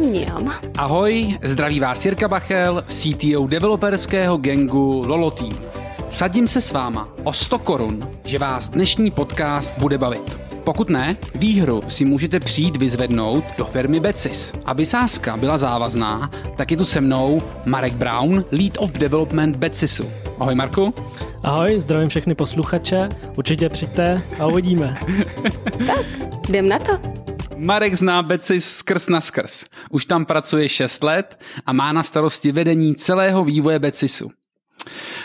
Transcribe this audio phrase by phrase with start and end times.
[0.00, 0.54] Mňam.
[0.78, 5.58] Ahoj, zdraví vás Jirka Bachel, CTO developerského gengu Lolo Team.
[6.12, 10.38] Sadím se s váma o 100 korun, že vás dnešní podcast bude bavit.
[10.64, 14.52] Pokud ne, výhru si můžete přijít vyzvednout do firmy Becis.
[14.64, 20.04] Aby sázka byla závazná, tak je tu se mnou Marek Brown, Lead of Development Becisu.
[20.38, 20.94] Ahoj Marku.
[21.42, 24.96] Ahoj, zdravím všechny posluchače, určitě přijďte a uvidíme.
[25.86, 26.06] tak,
[26.48, 27.19] jdem na to.
[27.60, 29.64] Marek zná Becis skrz na skrz.
[29.90, 34.30] Už tam pracuje 6 let a má na starosti vedení celého vývoje Becisu.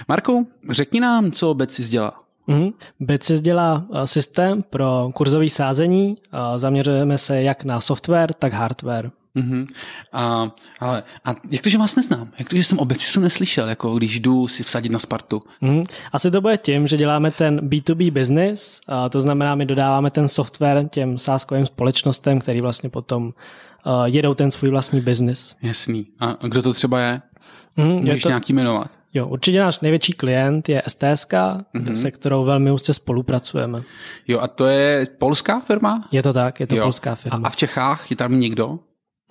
[0.07, 2.13] Marku, řekni nám, co Becis dělá.
[2.47, 2.73] Mm-hmm.
[2.99, 6.17] Becis dělá systém pro kurzový sázení.
[6.55, 9.11] Zaměřujeme se jak na software, tak hardware.
[9.35, 9.67] Uh-huh.
[10.13, 12.29] A, ale a jak to, že vás neznám?
[12.39, 15.41] Jak to, že jsem o Becisu neslyšel, jako když jdu si vsadit na Spartu?
[15.61, 15.85] Uh-huh.
[16.11, 20.27] Asi to bude tím, že děláme ten B2B business, a to znamená, my dodáváme ten
[20.27, 23.33] software těm sáskovým společnostem, který vlastně potom uh,
[24.05, 25.55] jedou ten svůj vlastní business.
[25.61, 26.07] Jasný.
[26.19, 27.21] A kdo to třeba je?
[27.77, 27.99] Uh-huh.
[27.99, 28.29] Můžeš je to...
[28.29, 28.87] nějaký jmenovat?
[29.13, 31.93] Jo, určitě náš největší klient je STSK, mm-hmm.
[31.93, 33.83] se kterou velmi úzce spolupracujeme.
[34.27, 36.07] Jo, a to je polská firma?
[36.11, 36.83] Je to tak, je to jo.
[36.83, 37.37] polská firma.
[37.37, 38.79] A, a v Čechách je tam někdo?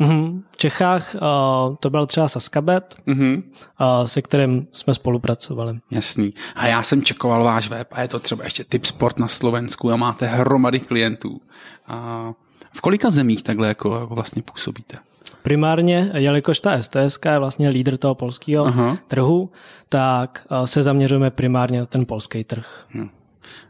[0.01, 0.43] Mm-hmm.
[0.51, 3.43] V Čechách uh, to byl třeba Saskabet, mm-hmm.
[3.81, 5.79] uh, se kterým jsme spolupracovali.
[5.91, 6.35] Jasný.
[6.57, 9.91] A já jsem čekoval váš web a je to třeba ještě Tip Sport na Slovensku
[9.91, 11.41] a máte hromady klientů.
[11.87, 12.29] A
[12.73, 14.99] v kolika zemích takhle jako, jako vlastně působíte?
[15.43, 18.99] Primárně, jelikož ta STSK je vlastně lídr toho polského Aha.
[19.09, 19.51] trhu,
[19.89, 22.85] tak uh, se zaměřujeme primárně na ten polský trh.
[22.95, 23.09] Hm.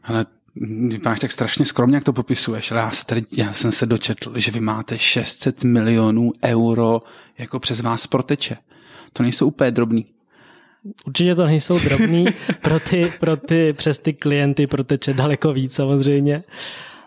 [0.04, 0.26] Ale
[0.88, 4.52] Vypadáš tak strašně skromně, jak to popisuješ, ale já, tady, já jsem se dočetl, že
[4.52, 7.00] vy máte 600 milionů euro
[7.38, 8.56] jako přes vás proteče.
[9.12, 10.06] To nejsou úplně drobný.
[11.06, 12.26] Určitě to nejsou drobný,
[12.62, 16.44] pro ty, pro ty, přes ty klienty proteče daleko víc samozřejmě.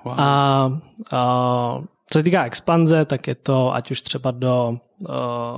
[0.06, 0.14] Wow.
[0.18, 0.80] A,
[1.12, 4.78] a co se týká expanze, tak je to ať už třeba do,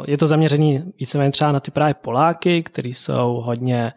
[0.07, 3.93] je to zaměření víceméně třeba na ty právě Poláky, kteří jsou hodně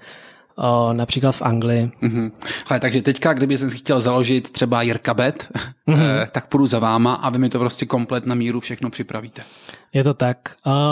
[0.56, 1.90] o, například v Anglii.
[2.02, 2.30] Mm-hmm.
[2.66, 5.48] Ale, takže teďka, kdyby jsem si chtěl založit třeba Jirka Bet,
[5.88, 6.26] mm-hmm.
[6.26, 9.42] tak půjdu za váma a vy mi to prostě komplet na míru všechno připravíte.
[9.92, 10.38] Je to tak.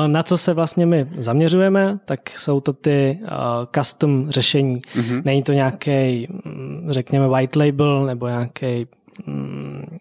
[0.06, 3.19] Na co se vlastně my zaměřujeme, tak jsou to ty
[3.75, 4.81] custom řešení.
[4.81, 5.22] Mm-hmm.
[5.25, 8.87] Není to nějaký, mm, řekněme, white label nebo nějaký
[9.27, 9.98] mm,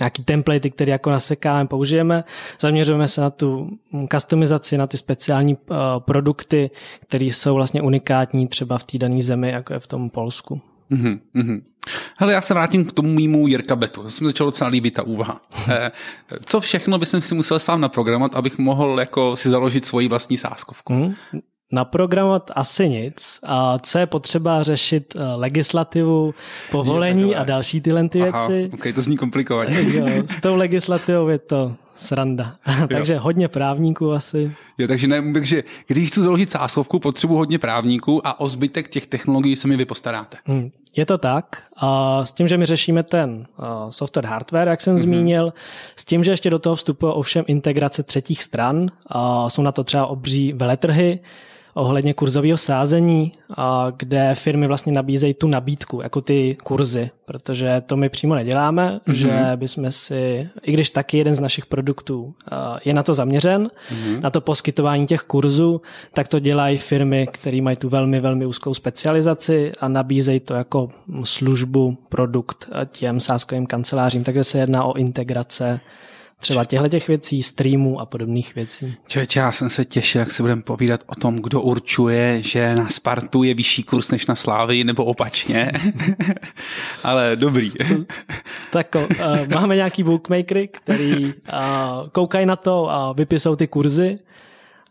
[0.00, 2.24] nějaký templatey, které jako nasekáme, použijeme.
[2.60, 3.70] Zaměřujeme se na tu
[4.12, 6.70] customizaci, na ty speciální uh, produkty,
[7.02, 10.60] které jsou vlastně unikátní třeba v té dané zemi, jako je v tom Polsku.
[10.90, 11.62] Mm-hmm, mm-hmm.
[12.18, 14.02] Hele, já se vrátím k tomu mýmu Jirka Betu.
[14.02, 15.40] To se mi začalo docela líbit ta úvaha.
[15.68, 15.90] Eh,
[16.44, 20.92] co všechno bych si musel sám naprogramovat, abych mohl jako si založit svoji vlastní sáskovku?
[20.92, 21.14] Mm.
[21.72, 23.40] Naprogramovat asi nic.
[23.42, 26.34] A co je potřeba řešit eh, legislativu,
[26.70, 28.70] povolení a další tyhle ty věci.
[28.72, 29.82] Aha, ok, to zní komplikovaně.
[29.92, 32.56] jo, s tou legislativou je to sranda.
[32.88, 34.52] takže hodně právníků asi.
[34.78, 39.06] Jo, takže ne, takže když chci založit sásovku, potřebuji hodně právníků a o zbytek těch
[39.06, 40.36] technologií se mi vy postaráte.
[40.44, 41.62] Hmm, je to tak.
[41.76, 43.46] A s tím, že my řešíme ten
[43.90, 44.98] software hardware, jak jsem mm-hmm.
[44.98, 45.52] zmínil,
[45.96, 48.86] s tím, že ještě do toho vstupuje ovšem integrace třetích stran.
[49.06, 51.20] A jsou na to třeba obří veletrhy,
[51.76, 53.32] ohledně kurzového sázení,
[53.96, 59.12] kde firmy vlastně nabízejí tu nabídku, jako ty kurzy, protože to my přímo neděláme, mm-hmm.
[59.12, 62.34] že bychom si, i když taky jeden z našich produktů
[62.84, 64.20] je na to zaměřen, mm-hmm.
[64.20, 65.80] na to poskytování těch kurzů,
[66.14, 70.88] tak to dělají firmy, které mají tu velmi, velmi úzkou specializaci a nabízejí to jako
[71.24, 75.80] službu, produkt těm sázkovým kancelářím, takže se jedná o integrace
[76.40, 78.94] třeba těchto těch věcí, streamů a podobných věcí.
[79.06, 82.88] Čeče, já jsem se těšil, jak se budeme povídat o tom, kdo určuje, že na
[82.88, 85.72] Spartu je vyšší kurz než na Slávy, nebo opačně.
[87.04, 87.72] Ale dobrý.
[88.70, 91.32] tak uh, máme nějaký bookmakery, který uh,
[92.12, 94.18] koukají na to a vypisou ty kurzy,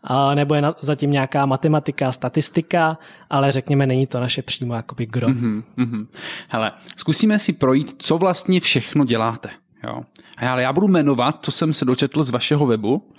[0.04, 2.98] a nebo je na, zatím nějaká matematika, statistika,
[3.30, 5.28] ale řekněme, není to naše přímo jakoby gro.
[5.28, 6.06] Mm-hmm, mm-hmm.
[6.48, 9.48] Hele, zkusíme si projít, co vlastně všechno děláte.
[9.84, 10.02] Jo.
[10.38, 13.10] Ale já budu jmenovat, co jsem se dočetl z vašeho webu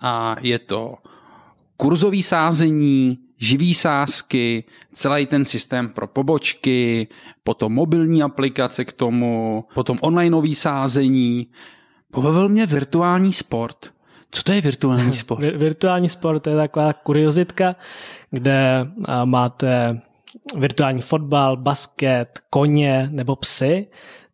[0.00, 0.94] a je to
[1.76, 7.08] kurzový sázení, živý sázky, celý ten systém pro pobočky,
[7.44, 11.46] potom mobilní aplikace k tomu, potom onlineový sázení.
[12.12, 13.92] Pobavil mě virtuální sport.
[14.30, 15.40] Co to je virtuální sport?
[15.44, 17.76] Vir- virtuální sport je taková kuriozitka,
[18.30, 18.86] kde
[19.24, 20.00] máte
[20.58, 23.86] virtuální fotbal, basket, koně nebo psy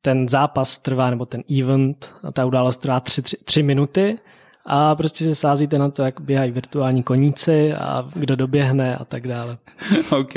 [0.03, 4.19] ten zápas trvá, nebo ten event, ta událost trvá tři, tři, tři minuty
[4.67, 9.29] a prostě se sázíte na to, jak běhají virtuální koníci a kdo doběhne a tak
[9.29, 9.59] dále.
[10.11, 10.35] OK.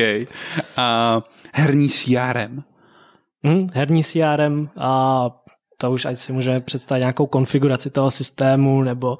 [0.78, 1.22] A
[1.54, 2.63] herní CRM?
[3.44, 5.30] Hmm, herní CRM a
[5.78, 9.18] to už ať si můžeme představit nějakou konfiguraci toho systému nebo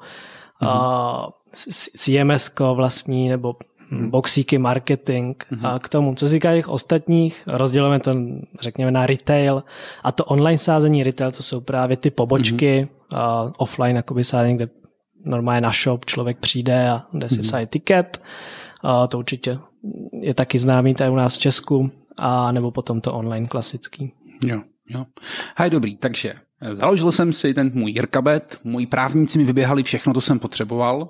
[0.62, 1.32] mm-hmm.
[1.96, 3.56] CMS vlastní nebo
[3.92, 4.10] mm-hmm.
[4.10, 5.66] boxíky, marketing mm-hmm.
[5.66, 6.14] a k tomu.
[6.14, 8.14] Co se týká těch ostatních, rozdělujeme to,
[8.60, 9.64] řekněme, na retail
[10.02, 13.44] a to online sázení retail, to jsou právě ty pobočky, mm-hmm.
[13.44, 14.68] uh, offline jakoby sázení, kde
[15.24, 17.66] normálně na shop člověk přijde a jde si mm-hmm.
[17.66, 18.22] tiket.
[18.84, 19.58] Uh, to určitě
[20.20, 24.12] je taky známý tady u nás v Česku a nebo potom to online klasický.
[24.44, 25.06] Jo, jo.
[25.56, 30.14] Hej, dobrý, takže eh, založil jsem si ten můj Jirkabet, moji právníci mi vyběhali všechno,
[30.14, 31.08] co jsem potřeboval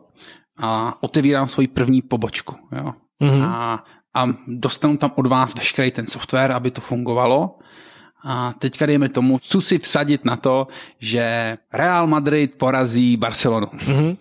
[0.58, 2.56] a otevírám svoji první pobočku.
[2.72, 2.92] Jo.
[3.20, 3.44] Mm-hmm.
[3.44, 3.84] A,
[4.14, 7.58] a dostanu tam od vás veškerý ten software, aby to fungovalo.
[8.24, 10.68] A teďka dejme tomu, chci si vsadit na to,
[10.98, 13.66] že Real Madrid porazí Barcelonu.
[13.66, 14.16] Mm-hmm.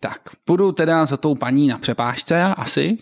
[0.00, 2.98] Tak, půjdu teda za tou paní na přepážce asi,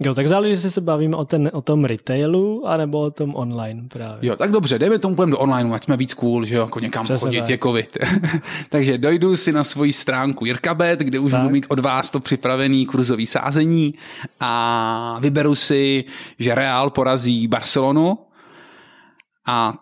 [0.00, 3.82] Jo, tak záleží, jestli se bavíme o, ten, o tom retailu, anebo o tom online
[3.88, 4.28] právě.
[4.28, 6.80] Jo, tak dobře, dejme tomu půjdeme do online, ať jsme víc cool, že jo, jako
[6.80, 7.48] někam Přesně chodit, tak.
[7.50, 7.98] je covid.
[8.70, 11.40] Takže dojdu si na svoji stránku Jirkabet, kde už tak.
[11.40, 13.94] budu mít od vás to připravený kurzový sázení
[14.40, 16.04] a vyberu si,
[16.38, 18.18] že Real porazí Barcelonu
[19.46, 19.74] a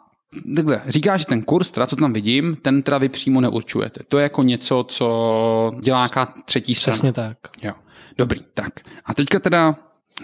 [0.56, 4.00] takhle, říká, že ten kurz, teda, co tam vidím, ten teda vy přímo neurčujete.
[4.08, 6.94] To je jako něco, co dělá nějaká třetí strana.
[6.94, 7.38] Přesně tak.
[7.62, 7.72] Jo.
[8.18, 8.72] Dobrý, tak.
[9.04, 9.76] A teďka teda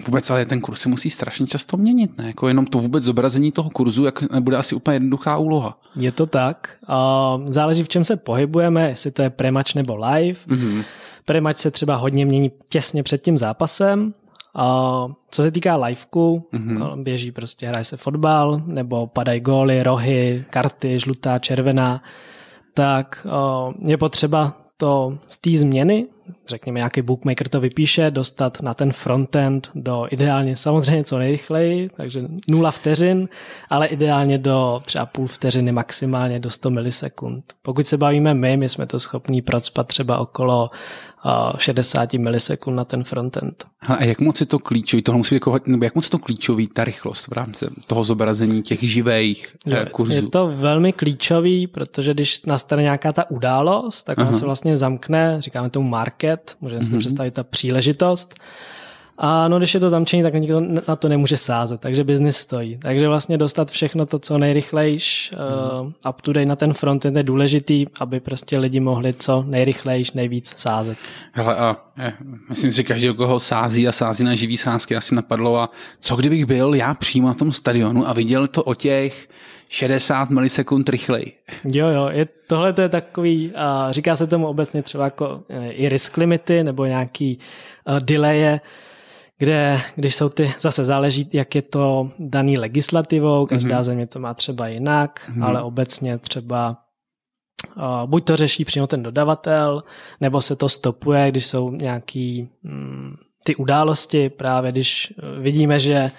[0.07, 2.27] Vůbec ale ten kurz se musí strašně často měnit, ne?
[2.27, 5.79] Jako jenom to vůbec zobrazení toho kurzu, jak nebude asi úplně jednoduchá úloha.
[5.97, 6.77] Je to tak.
[7.47, 10.41] Záleží, v čem se pohybujeme, jestli to je premač nebo live.
[10.49, 10.85] Mm-hmm.
[11.25, 14.15] Premač se třeba hodně mění těsně před tím zápasem.
[14.55, 17.03] A co se týká liveku, mm-hmm.
[17.03, 22.03] běží prostě, hraje se fotbal, nebo padají góly, rohy, karty, žlutá, červená,
[22.75, 23.27] tak
[23.87, 26.07] je potřeba to z té změny
[26.49, 32.23] řekněme, nějaký bookmaker to vypíše, dostat na ten frontend do ideálně samozřejmě co nejrychleji, takže
[32.51, 33.29] nula vteřin,
[33.71, 37.45] ale ideálně do třeba půl vteřiny maximálně do 100 milisekund.
[37.63, 40.71] Pokud se bavíme my, my jsme to schopní procpat třeba okolo
[41.59, 43.65] 60 milisekund na ten frontend.
[43.81, 46.69] A jak moc je to klíčový, to musí jako, nebo jak moc je to klíčový,
[46.69, 50.13] ta rychlost v rámci toho zobrazení těch živých je, kurzů?
[50.13, 55.37] Je to velmi klíčový, protože když nastane nějaká ta událost, tak on se vlastně zamkne,
[55.39, 56.99] říkáme tomu market, můžeme si mm-hmm.
[56.99, 58.35] představit ta příležitost
[59.23, 62.79] a no, když je to zamčení, tak nikdo na to nemůže sázet, takže biznis stojí.
[62.83, 65.33] Takže vlastně dostat všechno to, co nejrychlejš
[65.83, 70.13] uh, up to date na ten front je důležitý, aby prostě lidi mohli co nejrychlejš
[70.13, 70.99] nejvíc sázet.
[71.33, 72.13] Hele, a je,
[72.49, 75.71] myslím si, každý, koho sází a sází na živý sázky, asi napadlo a
[76.01, 79.29] co kdybych byl já přímo na tom stadionu a viděl to o těch
[79.69, 81.33] 60 milisekund rychleji.
[81.65, 85.65] Jo, jo, je, tohle to je takový, uh, říká se tomu obecně třeba jako uh,
[85.71, 87.39] i risk limity nebo nějaký
[87.89, 88.61] uh, delaye,
[89.41, 93.83] kde, když jsou ty, zase záleží, jak je to daný legislativou, každá mm-hmm.
[93.83, 95.45] země to má třeba jinak, mm-hmm.
[95.45, 96.77] ale obecně třeba
[97.77, 99.83] uh, buď to řeší přímo ten dodavatel,
[100.21, 106.11] nebo se to stopuje, když jsou nějaký um, ty události, právě když vidíme, že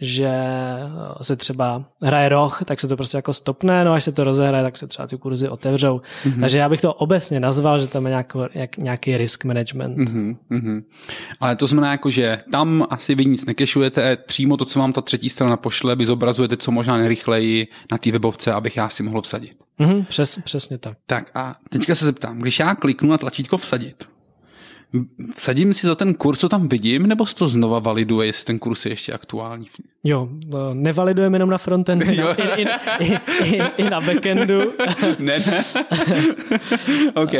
[0.00, 4.12] že eh, se třeba hraje roh, tak se to prostě jako stopne, no až se
[4.12, 6.00] to rozehraje, tak se třeba ty kurzy otevřou.
[6.24, 6.40] Mm-hmm.
[6.40, 9.98] Takže já bych to obecně nazval, že tam je nějaký, jak, nějaký risk management.
[9.98, 10.82] Mm-hmm.
[11.40, 15.00] Ale to znamená jako, že tam asi vy nic nekešujete, přímo to, co vám ta
[15.00, 19.22] třetí strana pošle, vy zobrazujete co možná nejrychleji na té webovce, abych já si mohl
[19.22, 19.54] vsadit.
[19.80, 20.98] Mm-hmm, přes, přesně tak.
[21.06, 24.04] Tak a teďka se zeptám, když já kliknu na tlačítko vsadit,
[25.36, 28.58] Sadím si za ten kurz, co tam vidím, nebo se to znova validuje, jestli ten
[28.58, 29.66] kurz je ještě aktuální?
[30.04, 30.28] Jo,
[30.72, 32.06] nevalidujeme jenom na frontendu,
[32.56, 32.66] i, i,
[32.98, 34.60] i, i, i na backendu.
[35.18, 35.64] ne, ne.
[37.14, 37.32] OK,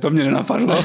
[0.00, 0.84] to mě nenapadlo.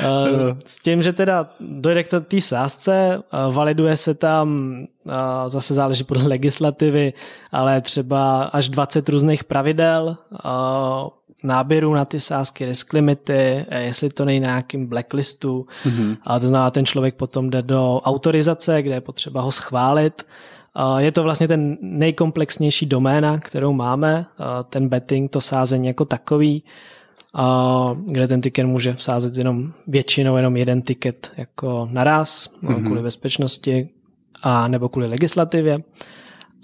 [0.00, 4.78] Eh, s tím, že teda dojde k té sázce, validuje se tam,
[5.46, 7.12] zase záleží podle legislativy,
[7.52, 10.16] ale třeba až 20 různých pravidel,
[11.44, 15.66] náběru na ty sázky, risk limity, eh, jestli to není na nějakým blacklistu.
[15.84, 16.16] Mm-hmm.
[16.22, 20.26] A to znamená, ten člověk potom jde do autorizace, kde je potřeba ho schválit.
[20.98, 24.26] Je to vlastně ten nejkomplexnější doména, kterou máme,
[24.70, 26.62] ten betting, to sázení jako takový,
[28.06, 32.84] kde ten ticket může vsázet jenom většinou jenom jeden ticket jako naraz, mm-hmm.
[32.84, 33.88] kvůli bezpečnosti
[34.42, 35.78] a nebo kvůli legislativě.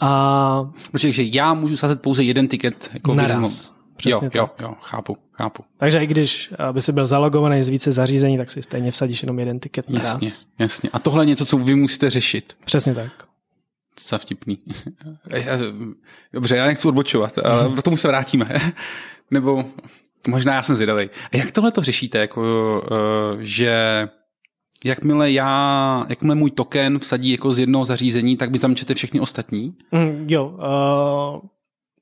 [0.00, 0.70] A...
[0.92, 3.72] Protože že já můžu sázet pouze jeden ticket jako naraz.
[4.00, 4.60] Přesně jo, tak.
[4.60, 5.64] jo, jo, chápu, chápu.
[5.76, 9.38] Takže i když by si byl zalogovaný z více zařízení, tak si stejně vsadíš jenom
[9.38, 10.46] jeden tiket na Jasně, raz.
[10.58, 10.90] jasně.
[10.92, 12.56] A tohle je něco, co vy musíte řešit.
[12.64, 13.12] Přesně tak.
[13.96, 14.58] Co vtipný.
[16.32, 18.72] Dobře, já nechci odbočovat, ale k tomu se vrátíme.
[19.30, 19.64] Nebo
[20.28, 21.10] možná já jsem zvědavý.
[21.32, 22.42] A jak tohle to řešíte, jako,
[22.90, 24.08] uh, že
[24.84, 29.74] jakmile já, jakmile můj token vsadí jako z jednoho zařízení, tak vy zamčete všechny ostatní?
[29.92, 31.48] Mm, jo, uh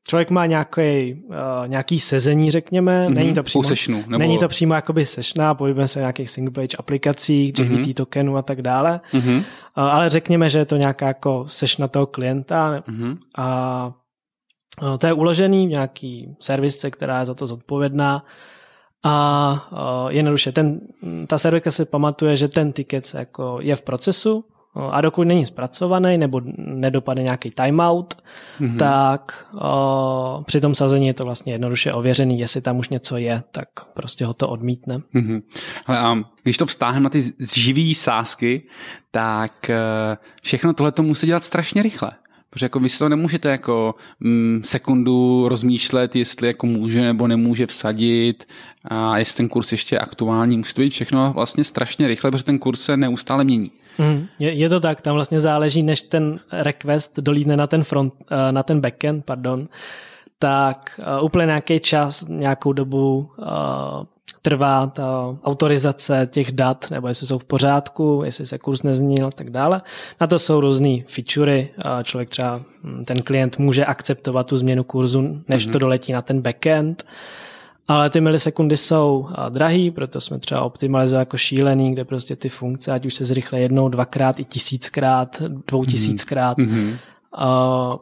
[0.09, 1.35] člověk má nějaký, uh,
[1.67, 3.15] nějaký sezení, řekněme, mm-hmm.
[3.15, 4.19] není to přímo, sešnu, nebo...
[4.19, 7.95] není to přímo jakoby sešna, pohybujeme se v nějakých single page aplikacích, JVT mm-hmm.
[7.95, 9.37] tokenu a tak dále, mm-hmm.
[9.37, 9.43] uh,
[9.75, 13.17] ale řekněme, že je to nějaká jako sešna toho klienta mm-hmm.
[13.37, 13.93] a
[14.83, 18.25] uh, to je uložený v nějaký servisce, která je za to zodpovědná
[19.05, 20.81] a uh, jednoduše ten,
[21.27, 24.45] ta serverka se pamatuje, že ten ticket se jako je v procesu,
[24.91, 28.23] a dokud není zpracovaný nebo nedopadne nějaký timeout,
[28.61, 28.77] mm-hmm.
[28.77, 33.43] tak o, při tom sazení je to vlastně jednoduše ověřený, jestli tam už něco je,
[33.51, 34.99] tak prostě ho to odmítne.
[35.15, 35.43] Mm-hmm.
[35.87, 37.23] Ale a když to vztáhneme na ty
[37.55, 38.63] živý sázky,
[39.11, 39.79] tak e,
[40.43, 42.11] všechno tohle to musí dělat strašně rychle.
[42.51, 47.67] Protože jako vy si to nemůžete jako mm, sekundu rozmýšlet, jestli jako může nebo nemůže
[47.67, 48.49] vsadit
[48.85, 50.59] a jestli ten kurz ještě je aktuální.
[50.59, 53.71] Musí to být všechno vlastně strašně rychle, protože ten kurz se neustále mění.
[53.99, 58.15] Mm, je, je to tak, tam vlastně záleží, než ten request dolídne na ten front,
[58.31, 59.69] eh, na ten backend, pardon,
[60.39, 63.47] tak uh, úplně nějaký čas, nějakou dobu uh,
[64.43, 69.31] trvá ta autorizace těch dat, nebo jestli jsou v pořádku, jestli se kurz nezměnil a
[69.31, 69.83] tak dále.
[70.21, 71.69] Na to jsou různé featurey.
[72.03, 75.73] Člověk třeba, hm, ten klient může akceptovat tu změnu kurzu, než mm-hmm.
[75.73, 77.05] to doletí na ten backend.
[77.89, 82.93] Ale ty milisekundy jsou drahý, proto jsme třeba optimalizovali jako šílený, kde prostě ty funkce,
[82.93, 85.91] ať už se zrychle jednou, dvakrát i tisíckrát, dvou mhm.
[85.91, 86.99] tisíckrát, mm-hmm.
[87.39, 87.97] uh,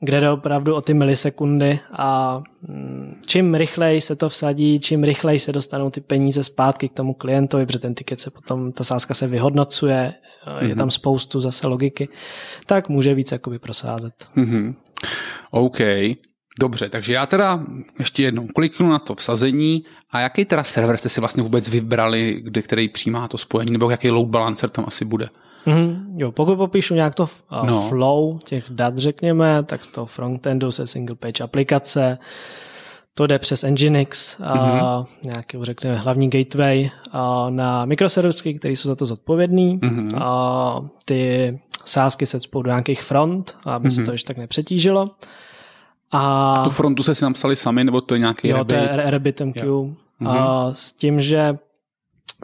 [0.00, 5.38] kde jde opravdu o ty milisekundy a mm, čím rychleji se to vsadí, čím rychleji
[5.38, 9.14] se dostanou ty peníze zpátky k tomu klientovi, protože ten tiket se potom, ta sázka
[9.14, 10.14] se vyhodnocuje,
[10.46, 10.62] mm-hmm.
[10.62, 10.78] je mhm.
[10.78, 12.08] tam spoustu zase logiky,
[12.66, 14.14] tak může víc jakoby prosázet.
[14.36, 14.74] Mm-hmm.
[15.50, 15.78] OK.
[16.60, 17.64] Dobře, takže já teda
[17.98, 22.40] ještě jednou kliknu na to vsazení a jaký teda server jste si vlastně vůbec vybrali,
[22.42, 25.28] kde který přijímá to spojení, nebo jaký load balancer tam asi bude?
[25.66, 26.04] Mm-hmm.
[26.16, 27.88] Jo, pokud popíšu nějak to uh, no.
[27.88, 32.18] flow těch dat, řekněme, tak z toho frontendu se single page aplikace,
[33.14, 35.06] to jde přes Nginx, a mm-hmm.
[35.24, 39.78] nějaký, řekněme, hlavní gateway a na mikroserversky, které jsou za to zodpovědný.
[39.78, 40.22] Mm-hmm.
[40.22, 43.94] A ty sázky se spolu do nějakých front, aby mm-hmm.
[43.94, 45.10] se to ještě tak nepřetížilo.
[46.12, 48.88] A, a tu frontu se si napsali sami, nebo to je nějaký Jo, to je
[48.92, 49.62] RabbitMQ.
[49.62, 49.94] Mm-hmm.
[50.26, 50.74] A mhm.
[50.74, 51.58] s tím, že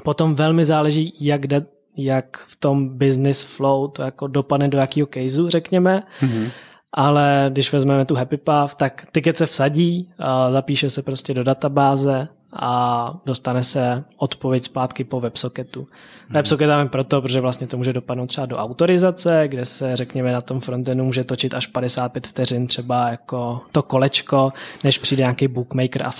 [0.03, 1.67] potom velmi záleží, jak, de,
[1.97, 6.03] jak v tom business flow to jako dopadne do jakého caseu, řekněme.
[6.21, 6.51] Mm-hmm.
[6.93, 11.45] Ale když vezmeme tu Happy Path, tak ticket se vsadí, a zapíše se prostě do
[11.45, 15.81] databáze a dostane se odpověď zpátky po WebSocketu.
[15.81, 16.35] Hmm.
[16.35, 20.41] WebSocket dáme proto, protože vlastně to může dopadnout třeba do autorizace, kde se řekněme na
[20.41, 24.53] tom frontendu může točit až 55 vteřin třeba jako to kolečko,
[24.85, 26.11] než přijde nějaký bookmaker a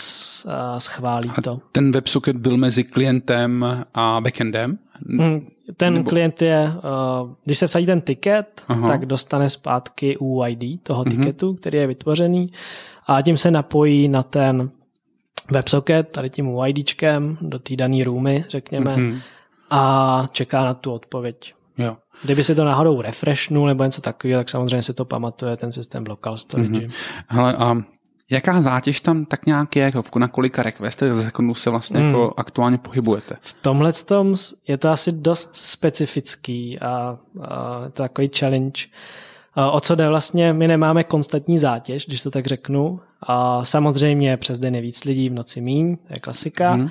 [0.79, 1.53] schválí to.
[1.53, 4.79] A ten WebSocket byl mezi klientem a backendem?
[5.09, 6.11] Hmm, ten Nebo...
[6.11, 6.73] klient je,
[7.45, 8.89] když se vsadí ten ticket, Aha.
[8.89, 11.11] tak dostane zpátky UID toho mm-hmm.
[11.11, 12.53] tiketu, který je vytvořený
[13.07, 14.71] a tím se napojí na ten
[15.51, 19.21] WebSocket, tady tím UIDčkem do té dané roomy, řekněme, mm-hmm.
[19.71, 21.55] a čeká na tu odpověď.
[21.79, 21.97] Jo.
[22.23, 26.05] Kdyby si to náhodou refreshnul nebo něco takového, tak samozřejmě si to pamatuje ten systém
[26.09, 26.71] local storage.
[26.71, 26.93] Mm-hmm.
[27.29, 27.77] Hele, a
[28.31, 32.07] jaká zátěž tam tak nějak je, jako na kolika requestech za sekundu se vlastně mm.
[32.07, 33.37] jako aktuálně pohybujete?
[33.41, 34.35] V tomhle tom
[34.69, 38.83] je to asi dost specifický a, a je to takový challenge.
[39.73, 43.01] O co jde vlastně, my nemáme konstantní zátěž, když to tak řeknu.
[43.23, 46.73] A samozřejmě přes den je víc lidí, v noci míň, je klasika.
[46.73, 46.89] Hmm.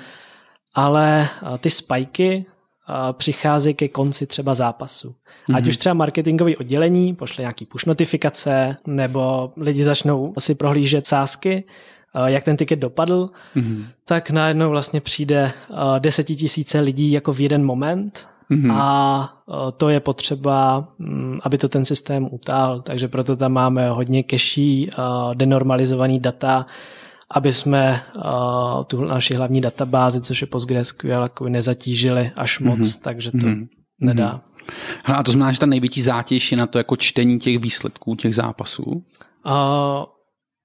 [0.76, 1.30] Ale
[1.60, 2.46] ty spajky
[3.12, 5.10] přicházejí ke konci třeba zápasu.
[5.10, 5.56] Mm-hmm.
[5.56, 5.70] Ať mhm.
[5.70, 11.64] už třeba marketingové oddělení pošle nějaký push notifikace, nebo lidi začnou asi prohlížet sázky,
[12.26, 13.86] jak ten tiket dopadl, mm-hmm.
[14.06, 15.52] tak najednou vlastně přijde
[16.00, 18.72] desetitisíce lidí jako v jeden moment Mm-hmm.
[18.74, 19.30] A
[19.68, 24.24] e, to je potřeba, mm, aby to ten systém utál, takže proto tam máme hodně
[24.24, 24.92] keší, e,
[25.34, 26.66] denormalizovaný data,
[27.32, 28.22] aby jsme e,
[28.88, 33.02] tu naši hlavní databázi, což je PostgreSQL, nezatížili až moc, mm-hmm.
[33.04, 33.68] takže to mm-hmm.
[34.00, 34.42] nedá.
[35.06, 38.36] a to znamená, že ta největší zátěž je na to jako čtení těch výsledků, těch
[38.36, 38.84] zápasů?
[39.46, 40.15] Uh,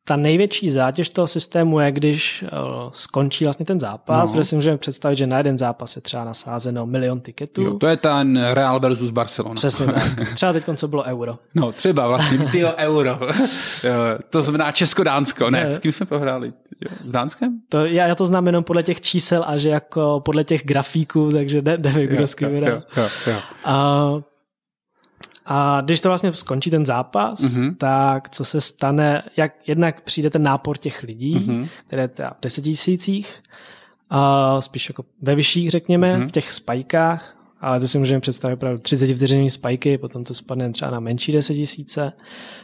[0.04, 4.36] ta největší zátěž toho systému je, když uh, skončí vlastně ten zápas, no.
[4.36, 7.62] protože si můžeme představit, že na jeden zápas je třeba nasázeno milion tiketů.
[7.62, 9.54] Jo, to je ten Real versus Barcelona.
[9.54, 10.34] Přesně tak.
[10.34, 11.38] Třeba teď, co bylo euro.
[11.54, 13.18] No, třeba vlastně, ty euro.
[14.30, 15.50] to znamená Česko-Dánsko.
[15.50, 16.52] Ne, s kým jsme prohráli?
[17.06, 17.60] S Dánskem?
[17.68, 21.32] To, já, já to znám jenom podle těch čísel a že jako podle těch grafíků,
[21.32, 22.48] takže nevím, kdo s kým
[23.64, 24.12] A
[25.52, 27.76] a když to vlastně skončí ten zápas, mm-hmm.
[27.76, 31.68] tak co se stane, jak jednak přijde ten nápor těch lidí, mm-hmm.
[31.86, 33.42] které je teda v deseti tisících,
[34.10, 36.28] a spíš jako ve vyšších, řekněme, mm-hmm.
[36.28, 40.70] v těch spajkách, ale to si můžeme představit opravdu 30 vteřinový spajky, potom to spadne
[40.70, 42.12] třeba na menší 10 tisíce.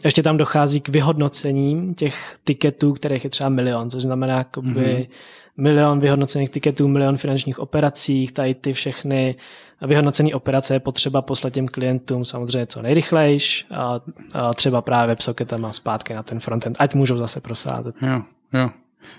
[0.04, 5.08] Ještě tam dochází k vyhodnocením těch tiketů, kterých je třeba milion, což znamená jakoby mm-hmm.
[5.56, 9.36] milion vyhodnocených tiketů, milion finančních operací, tady ty všechny
[9.82, 14.00] vyhodnocené operace je potřeba poslat těm klientům samozřejmě co nejrychlejš a,
[14.32, 17.94] a třeba právě WebSocketama zpátky na ten frontend, ať můžou zase prosázet.
[18.02, 18.70] Jo, jo.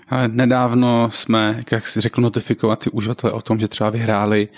[0.08, 4.48] Ale nedávno jsme, jak si řekl, notifikovat ty uživatele o tom, že třeba vyhráli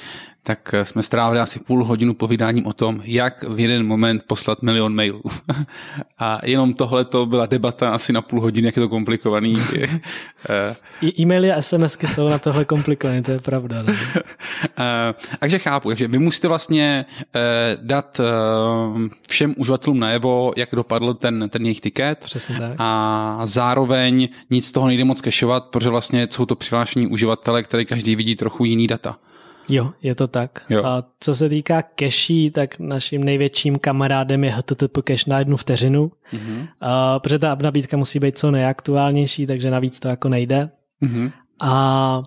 [0.42, 4.62] tak eh, jsme strávili asi půl hodinu povídáním o tom, jak v jeden moment poslat
[4.62, 5.22] milion mailů.
[6.18, 9.58] A jenom tohle to byla debata asi na půl hodiny, jak je to komplikovaný.
[11.00, 13.82] I e-maily a SMSky jsou na tohle komplikované, to je pravda.
[13.82, 13.94] Ne?
[14.78, 18.20] Eh, takže chápu, že vy musíte vlastně eh, dát
[19.28, 22.18] všem uživatelům najevo, jak dopadl ten, ten jejich tiket.
[22.18, 22.72] Přesně tak.
[22.78, 27.84] A zároveň nic z toho nejde moc kešovat, protože vlastně jsou to přihlášení uživatele, které
[27.84, 29.16] každý vidí trochu jiný data.
[29.68, 30.64] Jo, je to tak.
[30.68, 30.84] Jo.
[30.84, 36.12] A co se týká cache, tak naším největším kamarádem je HTTP cache na jednu vteřinu,
[36.32, 36.68] mm-hmm.
[36.80, 40.70] a, protože ta nabídka musí být co nejaktuálnější, takže navíc to jako nejde.
[41.02, 41.32] Mm-hmm.
[41.60, 42.22] A,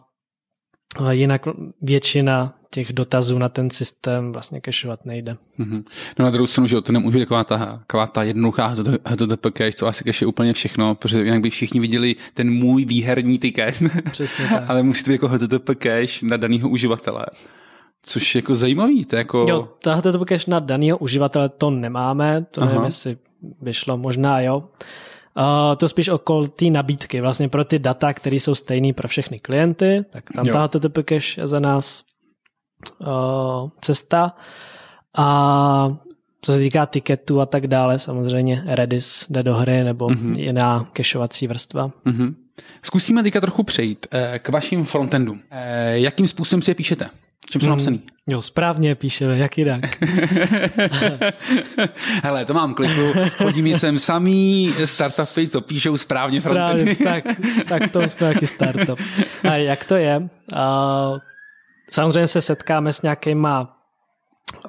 [1.06, 1.42] a jinak
[1.82, 5.38] většina těch dotazů na ten systém vlastně cashovat nejde.
[5.60, 5.84] Mm-hmm.
[6.20, 8.68] No na druhou stranu, že to nemůže být taková ta, taková ta jednoduchá
[9.06, 13.38] HTTP cache, co asi cache úplně všechno, protože jinak by všichni viděli ten můj výherní
[13.38, 13.76] ticket.
[14.12, 14.64] Přesně tak.
[14.68, 17.26] Ale musí to být jako HTTP cache na daného uživatele.
[18.04, 19.06] Což je jako zajímavý.
[19.06, 19.46] To je jako...
[19.50, 22.70] Jo, ta HTTP cache na daného uživatele to nemáme, to Aha.
[22.70, 23.18] nevím, jestli
[23.62, 24.64] by šlo, možná jo.
[25.38, 29.40] Uh, to spíš okolo té nabídky, vlastně pro ty data, které jsou stejné pro všechny
[29.40, 30.54] klienty, tak tam jo.
[30.54, 32.04] ta HTTP cache je za nás
[33.82, 34.36] cesta.
[35.18, 35.98] A
[36.42, 40.40] co se týká tiketu a tak dále, samozřejmě Redis jde do hry nebo mm-hmm.
[40.40, 41.92] jiná kešovací vrstva.
[42.06, 42.36] Mm-hmm.
[42.84, 45.40] Zkusíme teďka trochu přejít eh, k vašim frontendům.
[45.52, 47.10] Eh, jakým způsobem si je píšete?
[47.50, 48.02] Čím jsou mm, napsaný?
[48.30, 49.82] Jo, správně píšeme, jak jinak.
[52.24, 57.24] Hele, to mám kliku, chodí mi sem samý startupy, co píšou správně, správně tak,
[57.68, 59.00] tak to jsme taky startup.
[59.50, 60.18] A jak to je?
[60.20, 60.28] Uh,
[61.94, 63.78] Samozřejmě se setkáme s nějakýma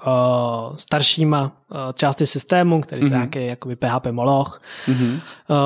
[0.07, 1.53] uh, staršíma
[1.95, 3.05] části systému, který mm-hmm.
[3.05, 3.19] je mhm.
[3.19, 5.21] nějaký jakoby PHP Moloch, mm-hmm.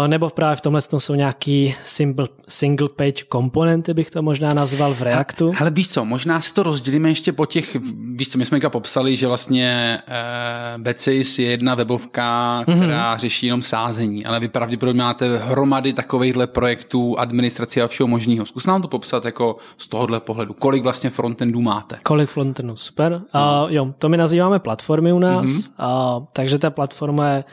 [0.07, 5.03] nebo právě v tomhle jsou nějaký single, single page komponenty, bych to možná nazval v
[5.03, 5.53] Reactu.
[5.61, 7.77] Ale víš co, možná si to rozdělíme ještě po těch,
[8.17, 12.77] víš co, my jsme popsali, že vlastně uh, Becis je jedna webovka, mhm.
[12.77, 13.19] která mm-hmm.
[13.19, 18.47] řeší jenom sázení, ale vy pravděpodobně máte hromady takovýchhle projektů, administrace a všeho možného.
[18.47, 20.55] Zkus nám to popsat jako z tohohle pohledu.
[20.55, 21.99] Kolik vlastně frontendů máte?
[22.03, 23.23] Kolik frontendů, super.
[23.35, 23.41] Uh,
[23.73, 25.71] jo, to my nazýváme platformy u nás, mm-hmm.
[25.79, 25.98] uh,
[26.33, 27.45] takže ta platforma je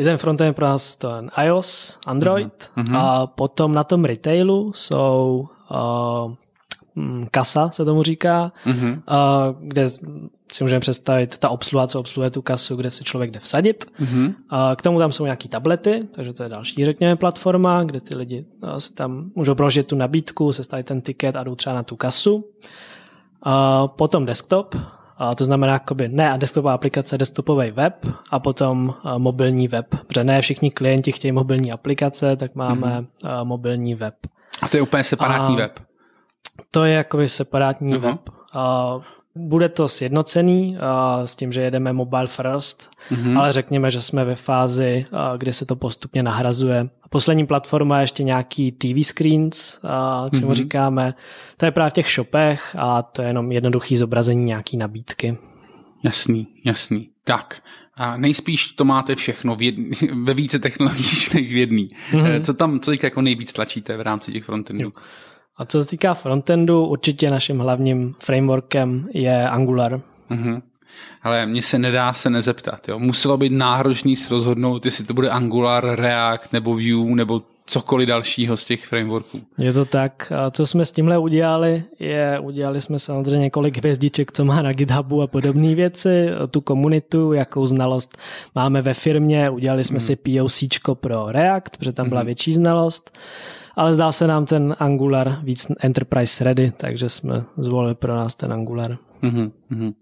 [0.00, 2.96] je ten frontend pro nás ten iOS, Android mm-hmm.
[2.96, 6.34] a potom na tom retailu jsou uh,
[7.30, 8.92] kasa, se tomu říká, mm-hmm.
[8.92, 9.88] uh, kde
[10.52, 13.84] si můžeme představit ta obsluha, co obsluhuje tu kasu, kde si člověk jde vsadit.
[14.00, 14.26] Mm-hmm.
[14.26, 18.16] Uh, k tomu tam jsou nějaký tablety, takže to je další, řekněme, platforma, kde ty
[18.16, 21.82] lidi uh, se tam můžou prožít tu nabídku, sestavit ten tiket a jdou třeba na
[21.82, 22.34] tu kasu.
[23.46, 24.74] Uh, potom desktop,
[25.20, 29.86] a to znamená jakoby ne a desktopová aplikace, desktopový web a potom mobilní web.
[30.06, 33.44] Protože ne všichni klienti chtějí mobilní aplikace, tak máme mm-hmm.
[33.44, 34.14] mobilní web.
[34.62, 35.80] A to je úplně separátní a web?
[36.70, 38.00] To je jakoby separátní uh-huh.
[38.00, 38.20] web.
[38.52, 38.94] A
[39.34, 40.76] bude to sjednocený
[41.24, 43.38] s tím, že jedeme mobile first, mm-hmm.
[43.38, 46.88] ale řekněme, že jsme ve fázi, kdy se to postupně nahrazuje.
[47.02, 49.78] A poslední platforma je ještě nějaký TV screens,
[50.34, 50.52] co mm-hmm.
[50.52, 51.14] říkáme.
[51.56, 55.38] To je právě v těch shopech a to je jenom jednoduchý zobrazení nějaký nabídky.
[56.04, 57.08] Jasný, jasný.
[57.24, 57.62] Tak,
[57.94, 59.90] a nejspíš to máte všechno v jedný,
[60.22, 61.88] ve více technologiích než v jedný.
[62.10, 62.44] Mm-hmm.
[62.44, 64.82] Co tam, co jako nejvíc tlačíte v rámci těch frontendů?
[64.82, 64.90] Jo.
[65.56, 70.00] A co se týká frontendu, určitě naším hlavním frameworkem je Angular.
[70.30, 70.62] Mm-hmm.
[71.22, 72.88] Ale mně se nedá se nezeptat.
[72.88, 72.98] Jo.
[72.98, 78.56] Muselo být náročný si rozhodnout, jestli to bude Angular, React nebo Vue nebo cokoliv dalšího
[78.56, 79.40] z těch frameworků.
[79.58, 80.32] Je to tak.
[80.36, 84.72] A co jsme s tímhle udělali, je, udělali jsme samozřejmě několik hvězdiček, co má na
[84.72, 88.18] GitHubu a podobné věci, tu komunitu, jakou znalost
[88.54, 90.00] máme ve firmě, udělali jsme mm.
[90.00, 92.26] si POC pro React, protože tam byla mm.
[92.26, 93.18] větší znalost
[93.76, 98.52] ale zdá se nám ten Angular víc enterprise ready, takže jsme zvolili pro nás ten
[98.52, 98.98] Angular.
[99.22, 99.92] Mm-hmm.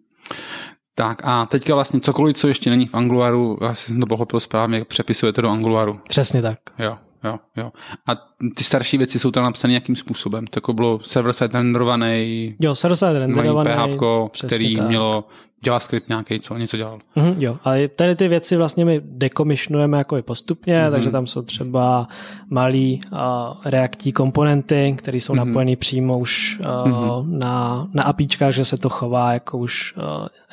[0.95, 4.85] Tak a teďka vlastně cokoliv, co ještě není v Angularu, asi jsem to pochopil správně,
[4.85, 6.01] přepisujete do Angularu.
[6.09, 6.59] Přesně tak.
[6.79, 7.73] Jo, jo, jo.
[8.07, 8.15] A
[8.55, 10.47] ty starší věci jsou tam napsané jakým způsobem?
[10.47, 14.89] To jako bylo server-side renderovaný, jo, server-side renderovaný, PHP, který tak.
[14.89, 15.25] mělo
[15.67, 16.99] JavaScript nějaký, co něco dělal.
[17.17, 20.91] Mm-hmm, jo, ale tady ty věci vlastně my dekomišnujeme jako i postupně, mm-hmm.
[20.91, 22.09] takže tam jsou třeba
[22.51, 23.19] malý uh,
[23.65, 25.47] reaktí komponenty, které jsou mm-hmm.
[25.47, 27.39] napojené přímo už uh, mm-hmm.
[27.39, 30.03] na, na APIčkách, že se to chová jako už uh,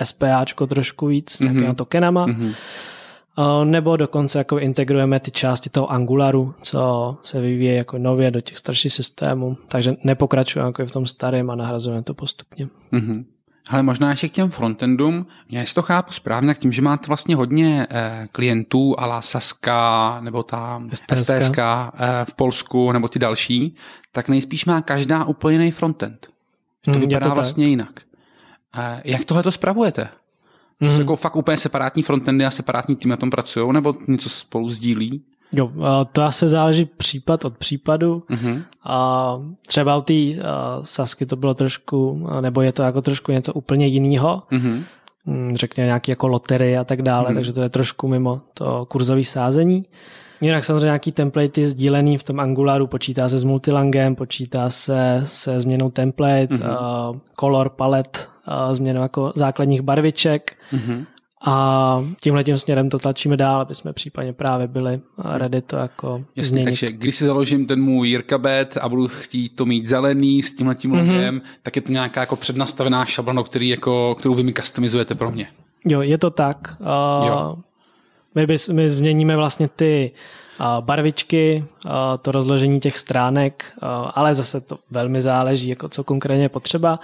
[0.04, 1.76] SPAčko trošku víc s mm-hmm.
[1.76, 2.28] tokenama.
[2.28, 2.54] Mm-hmm.
[3.38, 8.42] Uh, nebo dokonce jako integrujeme ty části toho Angularu, co se vyvíje jako nově do
[8.42, 12.68] těch starších systémů, takže nepokračujeme jako v tom starém a nahrazujeme to postupně.
[12.94, 13.26] Mm-hmm.
[13.70, 17.08] Ale možná ještě k těm frontendům, já si to chápu správně, tak tím, že máte
[17.08, 23.20] vlastně hodně eh, klientů ala Saska nebo ta STSK, STSK eh, v Polsku nebo ty
[23.20, 23.76] další,
[24.12, 26.28] tak nejspíš má každá úplně jiný frontend.
[26.86, 27.70] Že to hmm, vypadá to vlastně tak.
[27.70, 28.02] jinak.
[28.78, 30.10] Eh, jak tohle to spravujete?
[30.80, 31.02] To jsou hmm.
[31.02, 35.22] jako fakt úplně separátní frontendy a separátní tým na tom pracují, nebo něco spolu sdílí?
[35.52, 35.72] Jo,
[36.12, 38.24] to asi záleží případ od případu.
[38.30, 38.64] Mm-hmm.
[38.84, 40.14] A třeba u té
[40.82, 44.44] Sasky to bylo trošku, nebo je to jako trošku něco úplně jiného.
[44.52, 44.84] Mm-hmm.
[45.54, 47.36] Řekněme nějaký jako lotery a tak dále, mm-hmm.
[47.36, 49.86] takže to je trošku mimo to kurzové sázení.
[50.42, 55.60] Jinak samozřejmě nějaký template sdílený v tom Angularu, počítá se s multilangem, počítá se se
[55.60, 57.10] změnou template, mm-hmm.
[57.10, 58.20] uh, color palette,
[58.72, 60.58] změnou jako základních barviček.
[60.74, 61.06] Mm-hmm.
[61.48, 66.26] A tímhle tím směrem to tlačíme dál, aby jsme případně právě byli ready to jako
[66.36, 66.66] Jasně, změnit.
[66.66, 70.76] takže když si založím ten můj Jirkabet a budu chtít to mít zelený s tímhle
[70.76, 71.16] tím mm-hmm.
[71.16, 75.32] logem, tak je to nějaká jako přednastavená šablona, který jako, kterou vy mi customizujete pro
[75.32, 75.48] mě.
[75.86, 76.78] Jo, je to tak.
[76.80, 77.56] Uh, jo.
[78.36, 80.45] My, bys, my změníme vlastně ty uh,
[80.80, 81.66] barvičky,
[82.22, 83.66] to rozložení těch stránek,
[84.14, 87.00] ale zase to velmi záleží, jako co konkrétně je potřeba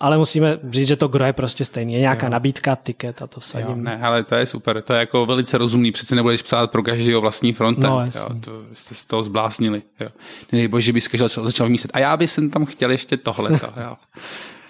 [0.00, 1.92] ale musíme říct, že to gro je prostě stejný.
[1.92, 2.30] Je nějaká jo.
[2.30, 3.68] nabídka, tiket a to sadím.
[3.68, 6.82] Jo, ne, ale to je super, to je jako velice rozumný, přece nebudeš psát pro
[6.82, 7.86] každého vlastní frontend.
[7.86, 9.82] No, jo, to jste z toho zbláznili.
[10.00, 10.08] Jo.
[10.52, 11.90] Nejbož, že bys začal, začal myslet.
[11.94, 13.50] A já bych tam chtěl ještě tohle.
[13.84, 13.96] jo.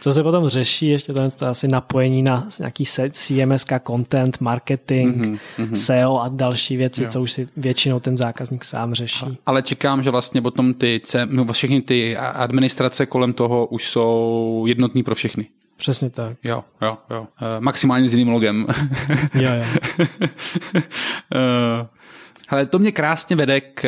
[0.06, 5.72] Co se potom řeší, ještě to, to asi napojení na nějaký CMS, content, marketing, mm-hmm,
[5.72, 7.08] SEO a další věci, jo.
[7.08, 9.38] co už si většinou ten zákazník sám řeší.
[9.46, 15.02] Ale čekám, že vlastně potom ty, no, všechny ty administrace kolem toho už jsou jednotný
[15.02, 15.46] pro všechny.
[15.76, 16.36] Přesně tak.
[16.44, 17.26] Jo, jo, jo.
[17.40, 18.66] E, maximálně s jiným logem.
[19.34, 19.64] jo, jo.
[21.34, 21.86] e,
[22.48, 23.82] ale to mě krásně vede k,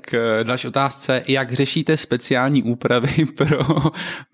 [0.00, 3.66] k další otázce, jak řešíte speciální úpravy pro,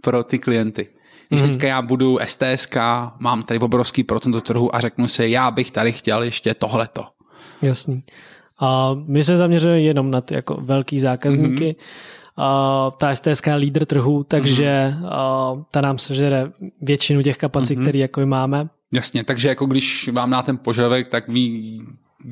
[0.02, 0.88] pro ty klienty.
[1.28, 1.48] Když mm.
[1.48, 2.76] teďka já budu STSK,
[3.18, 7.04] mám tady obrovský procent trhu a řeknu si, já bych tady chtěl ještě tohleto.
[7.62, 8.02] Jasný.
[8.60, 11.64] A my se zaměřujeme jenom na ty jako velký zákazníky.
[11.64, 12.16] Mm-hmm.
[12.36, 15.64] A ta STSK je lídr trhu, takže mm-hmm.
[15.70, 17.82] ta nám sežere většinu těch kapacit, mm-hmm.
[17.82, 18.68] které jako máme.
[18.92, 21.82] Jasně, takže jako když vám na ten požadavek, tak ví,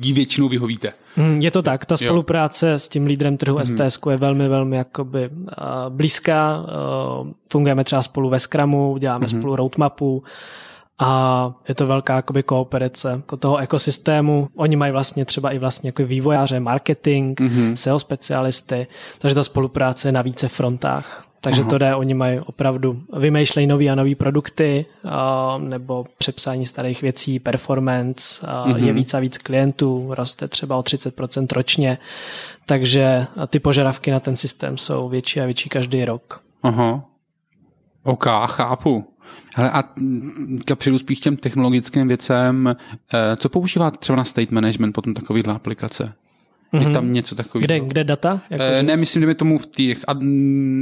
[0.01, 0.93] jí většinou vyhovíte.
[1.15, 2.79] Hmm, je to tak, ta spolupráce jo.
[2.79, 3.65] s tím lídrem trhu hmm.
[3.65, 5.45] STS je velmi, velmi jakoby uh,
[5.89, 6.65] blízká.
[7.21, 9.39] Uh, fungujeme třeba spolu ve Scrumu, děláme hmm.
[9.39, 10.23] spolu roadmapu
[10.99, 14.49] a je to velká jakoby kooperace jako toho ekosystému.
[14.55, 17.73] Oni mají vlastně třeba i vlastně jako vývojáře, marketing, mm-hmm.
[17.73, 18.87] SEO specialisty,
[19.19, 21.24] takže ta spolupráce je na více frontách.
[21.45, 21.69] Takže Aha.
[21.69, 25.11] to jde, oni mají opravdu, vymýšlejí nový a nový produkty uh,
[25.63, 28.85] nebo přepsání starých věcí, performance, uh, mm-hmm.
[28.85, 31.97] je víc a víc klientů, roste třeba o 30% ročně,
[32.65, 36.41] takže ty požadavky na ten systém jsou větší a větší každý rok.
[36.63, 37.03] Aha.
[38.03, 39.05] OK, chápu.
[39.57, 39.83] Hele, a
[40.75, 42.75] přijdu spíš těm technologickým věcem,
[43.13, 46.13] eh, co používat třeba na state management potom takovýhle aplikace?
[46.73, 46.87] Mm-hmm.
[46.87, 47.63] Je tam něco takového.
[47.63, 48.41] Kde, kde data?
[48.49, 50.13] Jako e, ne, myslím, že tomu v těch, a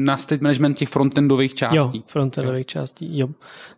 [0.04, 1.78] na state management těch frontendových částí.
[1.78, 2.64] Jo, frontendových jo.
[2.68, 3.28] částí, jo.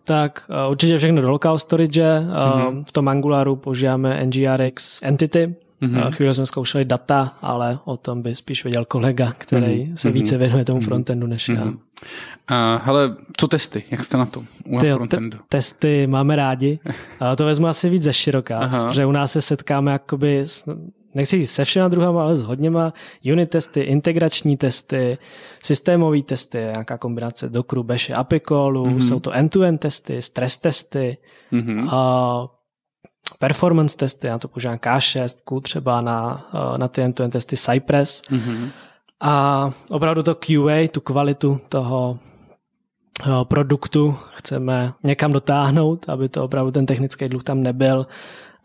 [0.03, 2.03] Tak uh, určitě všechno do local storage.
[2.03, 2.83] Mm-hmm.
[2.83, 6.11] v tom Angularu používáme NGRX Entity, Mm-hmm.
[6.11, 9.93] Chvíli jsme zkoušeli data, ale o tom by spíš věděl kolega, který mm-hmm.
[9.93, 10.85] se více věnuje tomu mhm.
[10.85, 11.57] frontendu než mm-hmm.
[11.57, 12.75] já.
[12.75, 13.83] Uh, hele, co testy?
[13.91, 15.37] Jak jste na tom u Ty, frontendu?
[15.37, 16.79] Te- testy máme rádi.
[16.85, 16.91] Uh,
[17.37, 20.69] to vezmu asi víc ze široká, protože u nás se setkáme jakoby s
[21.15, 22.93] nechci říct se všema druhama, ale s hodněma
[23.31, 25.17] unit testy, integrační testy,
[25.63, 28.97] systémové testy, nějaká kombinace Dockru, Bashe, API callu, mm-hmm.
[29.07, 31.17] jsou to end-to-end testy, stres testy,
[31.53, 31.89] mm-hmm.
[31.91, 32.47] a
[33.39, 38.21] performance testy, já to používám K6, třeba na, na ty end-to-end testy Cypress.
[38.21, 38.69] Mm-hmm.
[39.21, 42.19] A opravdu to QA, tu kvalitu toho
[43.43, 48.07] produktu chceme někam dotáhnout, aby to opravdu ten technický dluh tam nebyl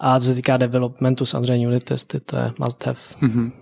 [0.01, 2.99] a co se týká developmentu, samozřejmě unit testy, to je must have.
[3.23, 3.53] Mm-hmm.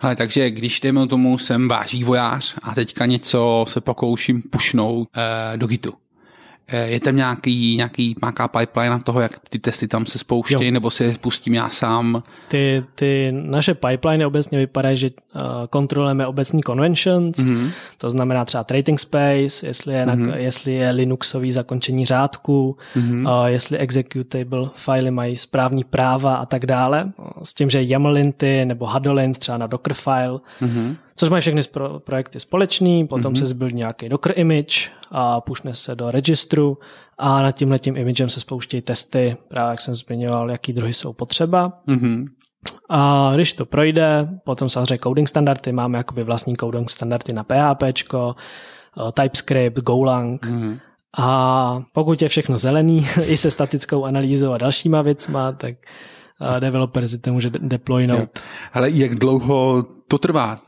[0.00, 5.56] Ale takže když jdeme tomu, jsem váš vývojář a teďka něco se pokouším pušnout eh,
[5.56, 5.92] do Gitu.
[6.68, 10.70] Eh, Je tam nějaký, nějaký nějaká pipeline na toho, jak ty testy tam se spouštějí,
[10.70, 12.22] nebo si je pustím já sám?
[12.48, 17.70] Ty, ty naše pipeliny obecně vypadají, že uh, kontrolujeme obecní conventions, mm-hmm.
[17.98, 20.26] to znamená třeba trading space, jestli je, mm-hmm.
[20.26, 23.46] na, jestli je Linuxový zakončení řádku, mm-hmm.
[23.46, 27.12] jestli executable filey mají správní práva a tak dále.
[27.42, 30.96] S tím, že YAML-linty nebo Huddle-lint třeba na Dockerfile, mm-hmm.
[31.16, 33.38] Což mají všechny pro, projekty společný, potom mm-hmm.
[33.38, 36.78] se zbyl nějaký Docker image a pušne se do registru
[37.18, 41.12] a nad tímhle tím imagem se spouštějí testy, právě jak jsem zmiňoval, jaký druhy jsou
[41.12, 41.72] potřeba.
[41.88, 42.26] Mm-hmm.
[42.88, 47.82] A když to projde, potom samozřejmě coding standardy, máme jakoby vlastní coding standardy na PHP,
[49.12, 50.46] TypeScript, Golang.
[50.46, 50.78] Mm-hmm.
[51.18, 55.74] A pokud je všechno zelený, i se statickou analýzou a dalšíma věcma, tak
[56.58, 58.38] developer si to může deploynout.
[58.72, 60.60] Ale jak dlouho to trvá,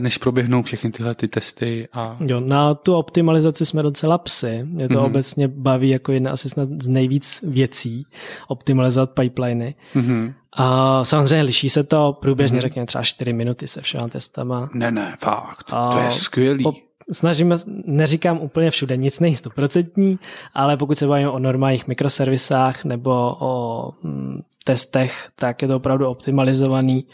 [0.00, 1.88] než proběhnou všechny tyhle ty testy?
[1.92, 2.16] A...
[2.20, 4.60] Jo, na tu optimalizaci jsme docela psy.
[4.64, 5.04] Mě to mm-hmm.
[5.04, 8.06] obecně baví jako jedna asi snad z nejvíc věcí,
[8.48, 9.74] optimalizovat pipeliny.
[9.94, 10.34] Mm-hmm.
[10.56, 12.62] A samozřejmě liší se to průběžně, mm-hmm.
[12.62, 14.70] řekněme třeba 4 minuty se všema testama.
[14.74, 16.64] Ne, ne, fakt, a to je skvělý.
[16.64, 16.72] Po,
[17.12, 20.18] snažíme, neříkám úplně všude, nic není stoprocentní,
[20.54, 26.06] ale pokud se bavíme o normálních mikroservisách nebo o hm, testech, tak je to opravdu
[26.08, 27.06] optimalizovaný,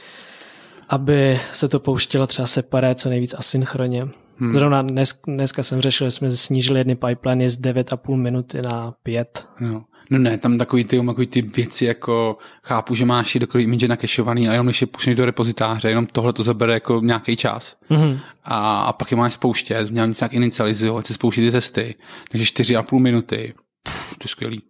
[0.89, 4.09] aby se to pouštělo třeba separé, co nejvíc asynchronně.
[4.37, 4.53] Hmm.
[4.53, 9.47] Zrovna dnes, dneska jsem řešil, že jsme snížili jedny pipeline z 9,5 minuty na 5.
[9.61, 9.85] No.
[10.11, 13.89] No ne, tam takový ty, takový ty věci, jako chápu, že máš i dokonce image
[13.89, 17.77] nakešovaný a jenom když je pušneš do repozitáře, jenom tohle to zabere jako nějaký čas.
[17.91, 18.21] Mm-hmm.
[18.45, 21.95] A, a, pak je máš spouštět, měl nic nějak inicializovat, se spouštět ty testy.
[22.31, 24.63] Takže 4,5 minuty, Pff, to je skvělý.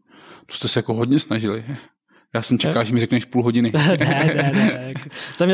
[0.46, 1.64] To jste se jako hodně snažili.
[2.34, 3.70] Já jsem čekal, že mi řekneš půl hodiny.
[3.74, 3.96] ne,
[4.36, 4.94] ne, ne.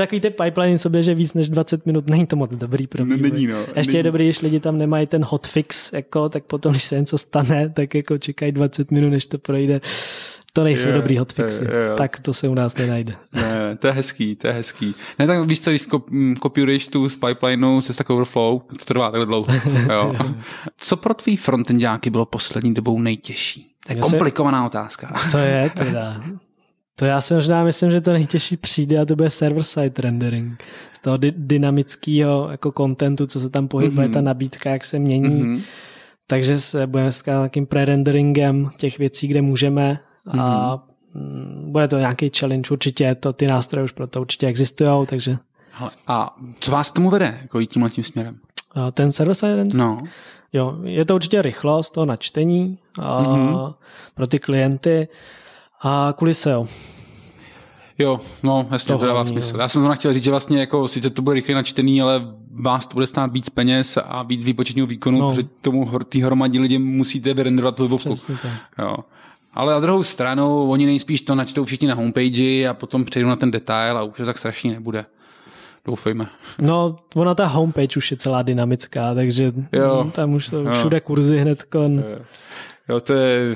[0.00, 3.16] Takový ty pipeline sobě, že víc než 20 minut není to moc dobrý pro mě.
[3.16, 3.58] Není, no.
[3.76, 3.96] Ještě není.
[3.96, 7.68] je dobrý, když lidi tam nemají ten hotfix, jako, tak potom, když se něco stane,
[7.68, 9.80] tak jako čekají 20 minut, než to projde.
[10.52, 11.64] To nejsou Jo, dobrý hotfixy.
[11.64, 11.96] jo, jo.
[11.96, 13.14] Tak to se u nás nenajde.
[13.32, 14.94] Ne, to je hezký, to je hezký.
[15.18, 19.10] Ne, tak víš co, když kop- kopíruješ tu z pipelineu se Stack Overflow, to trvá
[19.10, 19.46] takhle dlouho.
[19.92, 20.14] Jo.
[20.76, 23.70] Co pro tvý frontendáky bylo poslední dobou nejtěžší?
[23.87, 25.14] To je komplikovaná otázka.
[25.30, 26.22] To je teda.
[26.96, 30.62] To já si možná myslím, že to nejtěžší přijde a to bude server-side rendering.
[30.92, 34.12] Z toho dy- dynamického jako kontentu, co se tam pohybuje, mm-hmm.
[34.12, 35.42] ta nabídka, jak se mění.
[35.44, 35.62] Mm-hmm.
[36.26, 39.98] Takže se budeme s takým pre-renderingem těch věcí, kde můžeme
[40.38, 40.76] a
[41.14, 45.37] mm, bude to nějaký challenge určitě, to ty nástroje už pro to určitě existují, takže
[45.70, 48.37] Hele, a co vás k tomu vede, jako jít tímhle tím směrem?
[48.74, 50.02] a ten server-side rendering, No,
[50.52, 53.57] jo, je to určitě rychlost toho načtení a Mhm.
[54.14, 55.09] pro ty klienty
[55.85, 56.66] a kvůli SEO.
[57.99, 59.55] jo, no, jasně, to, To dává smysl.
[59.55, 59.61] jo.
[59.61, 62.23] Já jsem zrovna chtěl říct, že vlastně jako sice to bude rychle načtený, ale
[62.61, 65.29] vás to bude stát víc peněz a víc výpočetního výkonu, No.
[65.31, 68.14] protože tomu tý hromadě lidem musíte vyrenderovat webovku.
[68.79, 68.97] Jo.
[69.57, 73.37] Ale na druhou stranu, oni nejspíš to načtou všichni na homepage a potom přejdou na
[73.37, 75.05] ten detail a už to tak strašně nebude.
[75.87, 76.27] Doufejme.
[76.61, 80.11] No, ona ta homepage už je celá dynamická, takže Jo.
[80.14, 80.73] tam už Jo.
[80.73, 81.94] všude kurzy hned kon.
[81.94, 82.03] Jo,
[83.03, 83.55] to je,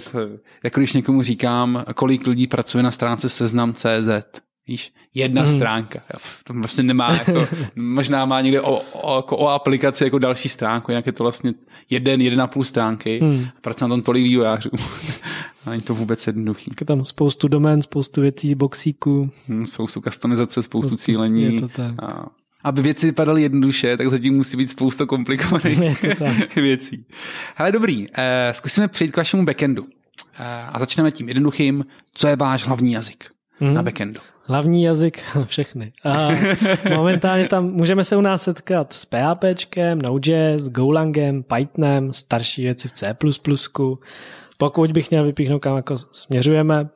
[0.64, 4.41] jako když někomu říkám, kolik lidí pracuje na stránce seznam.cz.
[4.67, 5.57] Víš, jedna hmm.
[5.57, 6.01] stránka.
[6.45, 7.45] To vlastně nemá, jako,
[7.77, 11.55] možná má někde o, o, jako o aplikaci jako další stránku, jinak je to vlastně
[11.91, 13.21] jeden, jeden a půl stránky.
[13.23, 13.47] Hmm.
[13.61, 14.71] Pracuje na tom tolik vývojářů.
[15.67, 16.71] Není to vůbec jednoduchý.
[16.81, 19.31] Je tam spoustu domén, spoustu věcí, boxíků.
[19.47, 21.55] Hmm, Spoustu customizace, spoustu Prostě cílení.
[21.55, 22.03] je to tak.
[22.03, 22.27] A
[22.68, 26.57] aby věci vypadaly jednoduše, tak zatím musí být spousta komplikovaných Je to tak.
[26.57, 27.07] věcí.
[27.57, 29.87] Ale dobrý, eh, zkusíme přejít k vašemu backendu.
[30.38, 31.85] Eh, a začneme tím jednoduchým.
[32.14, 33.24] Co je váš hlavní jazyk
[33.61, 33.74] Mhm.
[33.74, 34.20] na backendu?
[34.46, 35.92] Hlavní jazyk, všechny.
[36.04, 36.28] A
[36.96, 42.92] momentálně tam můžeme se u nás setkat s PHPčkem, Node.js, Golangem, Pythonem, starší věci v
[42.92, 43.16] C++.
[44.59, 46.88] Pokud bych měl vypíchnout, kam jako směřujeme,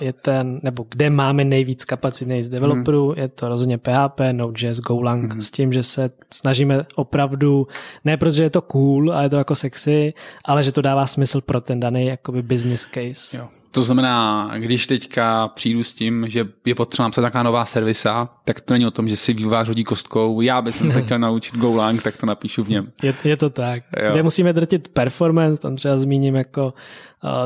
[0.00, 3.18] je ten, nebo kde máme nejvíc kapacit nejvíc developerů, hmm.
[3.18, 5.42] je to rozhodně PHP, Node.js, Golang, hmm.
[5.42, 7.66] s tím, že se snažíme opravdu,
[8.04, 11.40] ne protože je to cool a je to jako sexy, ale že to dává smysl
[11.40, 13.38] pro ten daný jakoby business case.
[13.38, 13.48] Jo.
[13.74, 18.60] To znamená, když teďka přijdu s tím, že je potřeba napsat taková nová servisa, tak
[18.60, 20.40] to není o tom, že si vývojář hodí kostkou.
[20.40, 22.92] Já bych se chtěl naučit Golang, tak to napíšu v něm.
[23.02, 23.82] Je, je to tak.
[24.02, 24.12] Jo.
[24.12, 26.74] Kde musíme drtit performance, tam třeba zmíním jako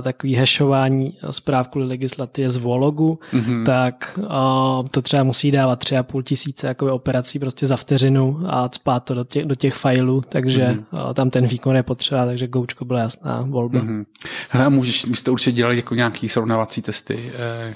[0.03, 3.65] takový hashování zpráv kvůli legislativě z Vologu, mm-hmm.
[3.65, 8.41] tak uh, to třeba musí dávat tři a půl tisíce jakoby operací prostě za vteřinu
[8.47, 11.07] a spát to do těch, do těch failů, takže mm-hmm.
[11.07, 13.81] uh, tam ten výkon je potřeba, takže Goučko byla jasná volba.
[13.81, 14.05] Mm-hmm.
[14.51, 17.33] Hele, můžeš, vy jste určitě dělali jako nějaký srovnávací testy.
[17.35, 17.75] Eh,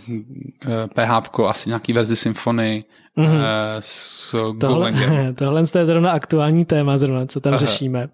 [0.66, 2.84] eh, PHP, asi nějaký verzi Symfony
[3.18, 3.42] mm-hmm.
[3.78, 4.92] s Tohle,
[5.34, 7.58] tohle je zrovna aktuální téma, zrovna, co tam Aha.
[7.58, 8.08] řešíme.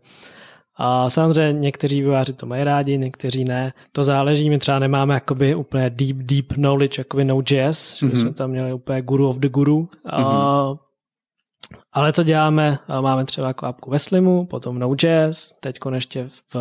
[0.81, 3.73] A samozřejmě někteří vývojáři to mají rádi, někteří ne.
[3.93, 7.99] To záleží, my třeba nemáme jakoby úplně deep, deep knowledge, jakoby Node.js, mm-hmm.
[8.01, 8.17] že Mhm.
[8.17, 9.89] jsme tam měli úplně guru of the guru.
[10.07, 10.25] Mm-hmm.
[10.25, 10.75] A,
[11.93, 12.79] ale co děláme?
[13.01, 16.57] Máme třeba jako apku ve Slimu, potom Node.js, teď ještě v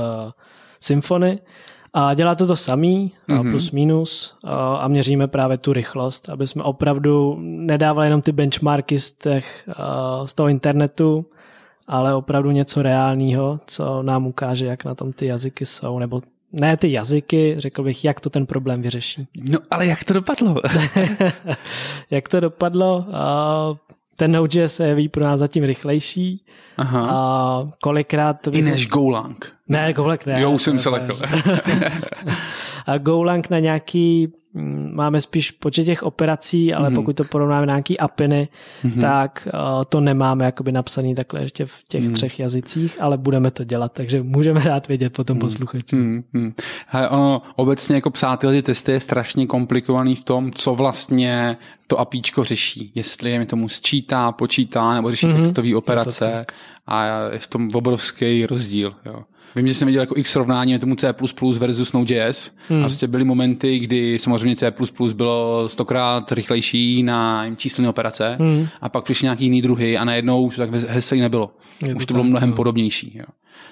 [0.80, 1.40] Symfony
[1.94, 3.52] a dělá to to samý, mm-hmm.
[3.52, 9.12] plus minus a, měříme právě tu rychlost, aby jsme opravdu nedávali jenom ty benchmarky z,
[9.12, 9.70] těch,
[10.26, 11.26] z toho internetu,
[11.88, 16.22] ale opravdu něco reálného, co nám ukáže, jak na tom ty jazyky jsou, nebo
[16.52, 19.28] ne ty jazyky, řekl bych, jak to ten problém vyřeší.
[19.52, 20.56] No ale jak to dopadlo?
[22.12, 23.06] jak to dopadlo?
[24.16, 26.46] Ten Node.js je ví pro nás zatím rychlejší.
[26.78, 27.08] Aha.
[27.12, 28.42] A kolikrát...
[28.42, 29.54] To I než Golang.
[29.68, 30.42] Ne, Golang ne.
[30.42, 31.20] Jo, už jsem se lekl.
[32.86, 34.34] a Golang na nějaký,
[34.94, 36.96] máme spíš počet těch operací, ale mm-hmm.
[36.96, 38.48] pokud to porovnáme na nějaký apiny,
[38.84, 39.02] mm-hmm.
[39.02, 42.14] tak uh, to nemáme jakoby napsaný takhle ještě v těch mm.
[42.14, 45.42] třech jazycích, ale budeme to dělat, takže můžeme dát vědět potom mm.
[45.42, 46.00] posluchačům.
[46.00, 46.54] Mm, mm.
[46.88, 52.00] He, ono obecně jako psát tyhle testy je strašně komplikovaný v tom, co vlastně to
[52.00, 52.92] APIčko řeší.
[52.96, 55.42] Jestli je mi tomu sčítá, počítá, nebo řeší mm-hmm.
[55.42, 56.46] textové operace
[56.88, 58.96] a je v tom obrovský rozdíl.
[59.06, 59.24] Jo.
[59.56, 61.14] Vím, že jsem viděl jako x srovnání tomu C++
[61.58, 62.52] versus Node.js.
[62.70, 62.80] Hmm.
[62.80, 64.72] A prostě byly momenty, kdy samozřejmě C++
[65.14, 68.68] bylo stokrát rychlejší na číselné operace hmm.
[68.82, 71.56] a pak přišly nějaký jiný druhy a najednou už tak hezky nebylo.
[71.86, 72.56] Je už to, to bylo mnohem no.
[72.56, 73.18] podobnější.
[73.18, 73.26] Jo.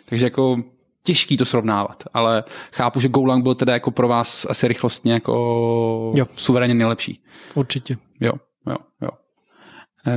[0.06, 0.58] Takže jako
[1.04, 6.12] těžký to srovnávat, ale chápu, že Golang byl teda jako pro vás asi rychlostně jako
[6.16, 6.28] jo.
[6.36, 7.24] suverénně nejlepší.
[7.56, 7.98] Určitě.
[8.20, 8.32] Jo,
[8.68, 9.10] jo, jo.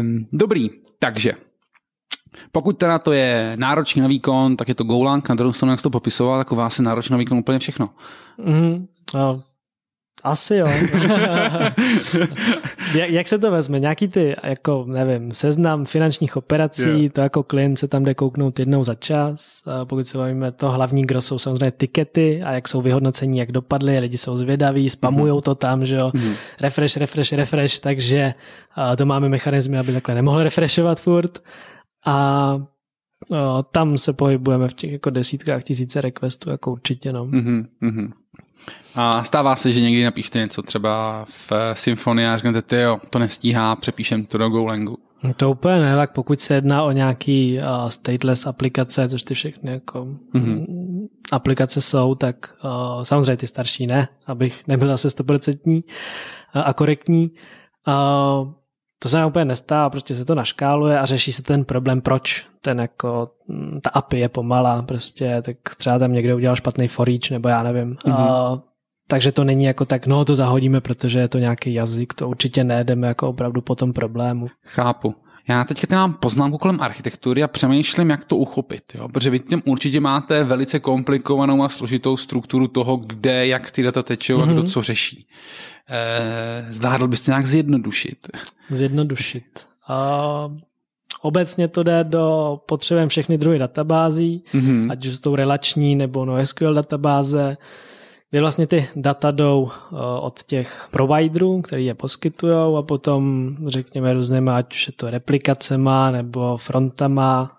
[0.01, 0.69] Um, dobrý,
[0.99, 1.33] takže
[2.53, 5.83] pokud teda to je náročný na výkon, tak je to Golang, na druhou stranu, jak
[5.83, 7.91] to popisoval, tak u vás je náročný na výkon úplně všechno.
[8.39, 9.43] Mm, no,
[10.25, 10.67] asi jo.
[12.95, 13.81] jak, jak se to vezme?
[13.81, 17.13] Nějaký ty, jako nevím, seznam finančních operací, yeah.
[17.13, 19.63] to jako klient se tam jde kouknout jednou za čas.
[19.67, 23.53] A pokud se bavíme, to hlavní gro jsou samozřejmě tikety a jak jsou vyhodnocení, jak
[23.53, 25.43] dopadly, lidi jsou zvědaví, spamujou mm-hmm.
[25.43, 26.35] to tam, že jo, mm-hmm.
[26.61, 28.35] refresh, refresh, refresh, takže
[28.97, 31.43] to máme mechanizmy, aby takhle nemohl refreshovat furt.
[32.07, 32.57] A
[33.31, 37.13] o, tam se pohybujeme v těch jako desítkách tisíce requestů, jako určitě.
[37.13, 37.27] No.
[37.27, 38.13] Mm-hmm.
[38.95, 43.77] A stává se, že někdy napíšte něco třeba v Symfonii a řeknete, jo, to nestíhá,
[43.77, 44.99] přepíšem to do Golangu.
[45.23, 49.35] No to úplně ne, tak pokud se jedná o nějaký uh, stateless aplikace, což ty
[49.35, 50.67] všechny jako mm-hmm.
[51.33, 57.31] aplikace jsou, tak uh, samozřejmě ty starší ne, abych nebyl zase stoprocentní uh, a korektní.
[57.89, 58.53] Uh,
[58.99, 62.47] to se nám úplně nestává, prostě se to naškáluje a řeší se ten problém, proč
[62.61, 63.31] ten jako,
[63.83, 67.63] ta API je pomalá, prostě, tak třeba tam někdo udělal špatný for each, nebo já
[67.63, 67.95] nevím.
[67.95, 68.53] Mm-hmm.
[68.53, 68.59] Uh,
[69.09, 72.65] takže to není jako tak, no to zahodíme, protože je to nějaký jazyk, to určitě
[72.65, 74.49] nejdeme jako opravdu po tom problému.
[74.65, 75.15] Chápu.
[75.49, 78.83] Já teď mám poznámku kolem architektury a přemýšlím, jak to uchopit.
[78.95, 79.09] Jo?
[79.09, 84.03] Protože vy tím určitě máte velice komplikovanou a složitou strukturu toho, kde, jak ty data
[84.03, 84.51] tečou mm-hmm.
[84.51, 85.27] a kdo co řeší.
[85.91, 88.29] Eh, zvládl byste nějak zjednodušit?
[88.71, 89.45] Zjednodušit.
[89.91, 90.59] Uh,
[91.23, 94.93] obecně to jde do potřebujeme všechny druhy databází, mm-hmm.
[94.93, 97.57] ať už jsou relační nebo NoSQL databáze,
[98.31, 104.13] kdy vlastně ty data jdou uh, od těch providerů, který je poskytují a potom řekněme
[104.13, 107.58] různýma, ať už je to replikacema nebo frontama,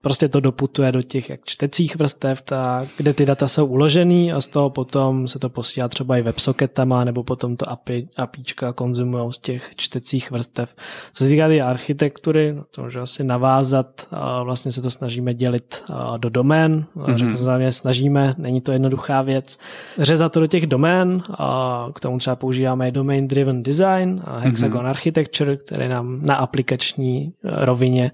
[0.00, 4.40] prostě to doputuje do těch jak čtecích vrstev, tak, kde ty data jsou uložený a
[4.40, 9.32] z toho potom se to posílá třeba i websocketama nebo potom to API, APIčka konzumují
[9.32, 10.74] z těch čtecích vrstev.
[11.12, 14.08] Co se týká té architektury, no to můžu asi navázat,
[14.44, 15.82] vlastně se to snažíme dělit
[16.16, 17.70] do domén, mm-hmm.
[17.70, 19.58] snažíme, není to jednoduchá věc,
[19.98, 24.84] řezat to do těch domén, a k tomu třeba používáme domain driven design a hexagon
[24.84, 24.88] mm-hmm.
[24.88, 28.12] architecture, který nám na aplikační rovině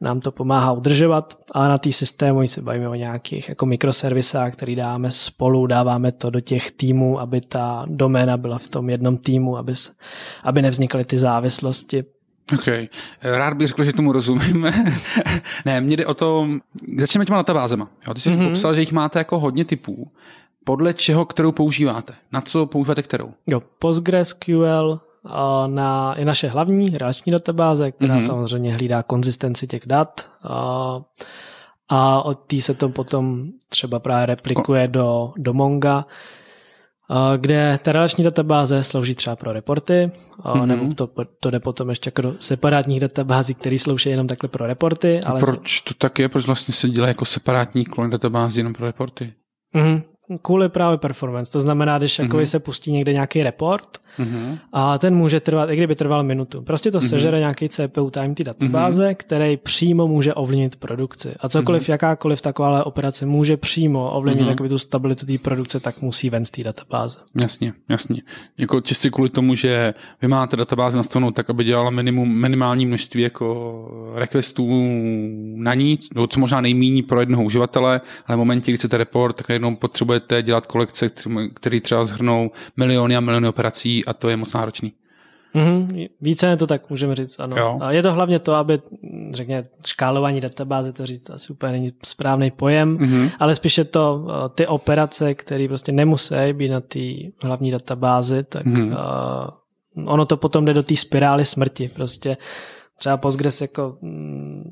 [0.00, 4.76] nám to pomáhá udržovat, a na té systému se bavíme o nějakých jako mikroservisách, který
[4.76, 9.56] dáme spolu, dáváme to do těch týmů, aby ta doména byla v tom jednom týmu,
[9.56, 9.72] aby,
[10.44, 12.04] aby nevznikaly ty závislosti.
[12.54, 12.66] OK.
[13.22, 14.72] Rád bych řekl, že tomu rozumím.
[15.64, 16.48] ne, mně jde o to,
[16.98, 17.88] začneme těma databázema.
[18.08, 18.48] Jo, ty jsi mm-hmm.
[18.48, 20.12] popsal, že jich máte jako hodně typů.
[20.64, 22.14] Podle čeho, kterou používáte?
[22.32, 23.32] Na co používáte kterou?
[23.46, 25.00] Jo, PostgreSQL
[25.66, 28.26] na, je naše hlavní relační databáze, která mm-hmm.
[28.26, 31.00] samozřejmě hlídá konzistenci těch dat a,
[31.88, 36.04] a od té se to potom třeba právě replikuje do, do Monga,
[37.10, 40.10] a, kde ta relační databáze slouží třeba pro reporty,
[40.40, 40.66] a, mm-hmm.
[40.66, 41.08] nebo to,
[41.40, 45.20] to jde potom ještě jako do separátních databází, které slouží jenom takhle pro reporty.
[45.20, 46.28] Ale proč to tak je?
[46.28, 49.32] Proč vlastně se dělá jako separátní klon databází jenom pro reporty?
[49.74, 50.02] Mm-hmm.
[50.42, 51.52] Kvůli právě performance.
[51.52, 52.42] To znamená, když mm-hmm.
[52.42, 54.58] se pustí někde nějaký report, mm-hmm.
[54.72, 56.62] a ten může trvat, i kdyby trval minutu.
[56.62, 57.08] Prostě to mm-hmm.
[57.08, 59.14] sežere nějaký CPU time ty databáze, mm-hmm.
[59.16, 61.34] který přímo může ovlivnit produkci.
[61.40, 61.90] A cokoliv, mm-hmm.
[61.90, 64.68] jakákoliv taková operace může přímo ovlivnit mm-hmm.
[64.68, 67.18] tu stabilitu té produkce, tak musí ven z té databáze.
[67.40, 68.22] Jasně, jasně.
[68.58, 73.22] Jako čistě kvůli tomu, že vy máte databázi nastavenou tak, aby dělala minimum, minimální množství
[73.22, 74.66] jako requestů
[75.56, 79.36] na ní, no, co možná nejméně pro jednoho uživatele, ale v momentě, kdy chcete report,
[79.36, 81.10] tak jednou potřebujete dělat kolekce,
[81.54, 84.92] které třeba zhrnou miliony a miliony operací a to je moc náročný.
[85.54, 86.08] Mm-hmm.
[86.20, 87.56] Více to tak můžeme říct, ano.
[87.56, 87.78] Jo.
[87.80, 88.80] A je to hlavně to, aby,
[89.30, 93.30] řekněme, škálování databáze, to říct asi úplně není správný pojem, mm-hmm.
[93.38, 97.00] ale spíše to eh, ty operace, které prostě nemusí být na té
[97.42, 98.96] hlavní databázi, tak mm-hmm.
[99.96, 101.88] uh, ono to potom jde do té spirály smrti.
[101.88, 102.36] Prostě
[102.98, 104.70] třeba Postgres jako mm,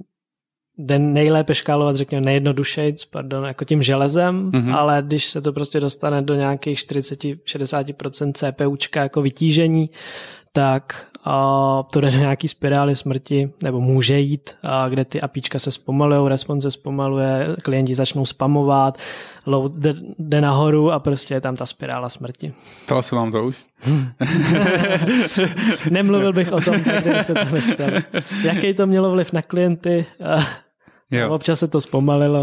[0.79, 4.77] den nejlépe škálovat, řekněme, nejjednodušejc, pardon, jako tím železem, mm-hmm.
[4.77, 9.91] ale když se to prostě dostane do nějakých 40-60% CPUčka jako vytížení,
[10.53, 15.59] tak a to jde do nějaký spirály smrti, nebo může jít, a kde ty apíčka
[15.59, 18.99] se zpomalují, response se zpomaluje, klienti začnou spamovat,
[19.47, 22.53] load jde, jde nahoru a prostě je tam ta spirála smrti.
[22.83, 23.65] Stalo se vám to už?
[25.91, 27.93] Nemluvil bych o tom, kdyby se to nestalo.
[28.43, 30.07] Jaký to mělo vliv na klienty?
[31.19, 31.31] Jo.
[31.31, 32.43] Občas se to zpomalilo.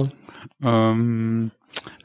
[0.94, 1.52] Um,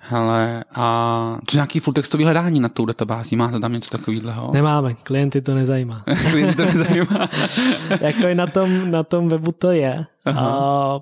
[0.00, 3.36] hele, a co nějaký full textový hledání na tou databází?
[3.36, 4.50] Máte tam něco takového?
[4.52, 6.04] Nemáme, klienty to nezajímá.
[6.30, 7.28] klienty to nezajímá.
[8.00, 10.06] jako i na tom, na tom webu to je.
[10.26, 11.00] A,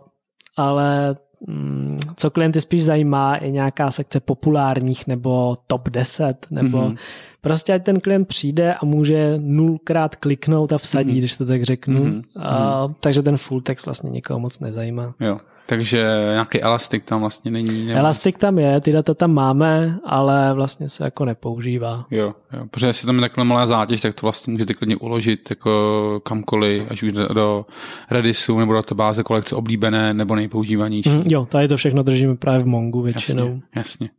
[0.57, 6.97] ale mm, co klienty spíš zajímá, je nějaká sekce populárních nebo top 10, nebo mm-hmm.
[7.41, 11.19] prostě ať ten klient přijde a může nulkrát kliknout a vsadit, mm-hmm.
[11.19, 12.05] když to tak řeknu.
[12.05, 12.23] Mm-hmm.
[12.39, 15.15] A, takže ten full text vlastně nikoho moc nezajímá.
[15.21, 15.39] Jo.
[15.67, 17.85] Takže nějaký elastik tam vlastně není.
[17.87, 18.01] Nemáš.
[18.01, 22.07] Elastik tam je, ty data tam máme, ale vlastně se jako nepoužívá.
[22.11, 25.51] Jo, jo protože jestli tam je takhle malá zátěž, tak to vlastně můžete klidně uložit
[25.51, 27.67] jako kamkoliv, až už do,
[28.11, 31.11] Redisu nebo do databáze kolekce oblíbené nebo nejpoužívanější.
[31.11, 33.47] Mm, jo, tady to všechno držíme právě v Mongu většinou.
[33.47, 34.11] Jasně, jasně.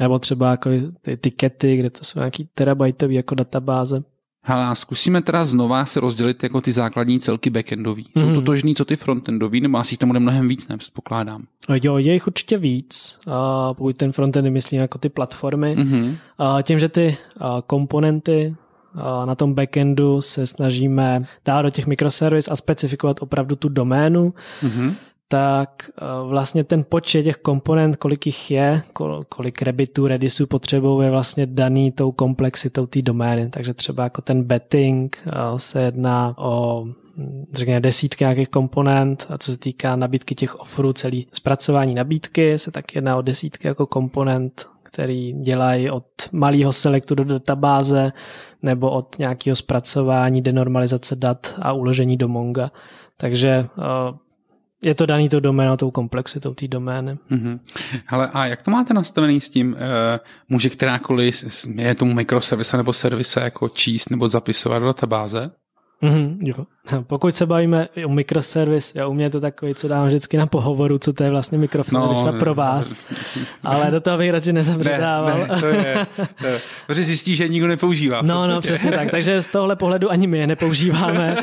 [0.00, 0.70] Nebo třeba jako
[1.02, 4.02] ty etikety, kde to jsou nějaký terabajtový jako databáze.
[4.44, 8.06] Hele, zkusíme teda znova se rozdělit jako ty základní celky backendový.
[8.16, 8.34] Jsou mm.
[8.34, 10.76] totožný co ty frontendový, nebo asi tam bude mnohem víc, ne?
[10.76, 11.44] Předpokládám.
[11.82, 15.76] Jo, je jich určitě víc, a pokud ten frontend myslím jako ty platformy.
[15.76, 16.16] Mm-hmm.
[16.38, 17.16] A tím, že ty
[17.66, 18.54] komponenty
[19.24, 24.94] na tom backendu se snažíme dát do těch mikroservis a specifikovat opravdu tu doménu, mm-hmm
[25.32, 28.82] tak eh, vlastně ten počet těch komponent, kolik jich je,
[29.28, 33.50] kolik rebitů, redisů potřebuje, je vlastně daný tou komplexitou té domény.
[33.50, 39.38] Takže třeba jako ten betting eh, se jedná o hm, řekněme desítky nějakých komponent a
[39.38, 43.86] co se týká nabídky těch offerů, celý zpracování nabídky se tak jedná o desítky jako
[43.86, 48.12] komponent, který dělají od malého selektu do databáze
[48.62, 52.70] nebo od nějakého zpracování, denormalizace dat a uložení do Monga.
[53.16, 54.18] Takže eh,
[54.82, 57.18] je to daný tou doménou, tou komplexitou té domény.
[57.30, 57.58] Mm-hmm.
[58.06, 59.78] Hele, a jak to máte nastavený s tím, uh,
[60.48, 65.50] může kterákoliv, je tomu mikroservise nebo servise jako číst nebo zapisovat do databáze?
[66.02, 66.66] Mm-hmm, jo.
[67.02, 70.46] Pokud se bavíme o mikroservis, já u mě je to takový, co dám vždycky na
[70.46, 73.02] pohovoru, co to je vlastně mikroservis no, pro vás,
[73.64, 75.38] ale do toho bych radši nezabředával.
[75.38, 76.06] Ne, ne, to je,
[76.40, 78.22] to je, protože zjistí, že nikdo nepoužívá.
[78.22, 81.36] No, no, přesně tak, takže z tohle pohledu ani my je nepoužíváme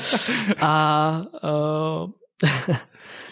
[0.62, 1.22] a
[2.04, 2.10] uh,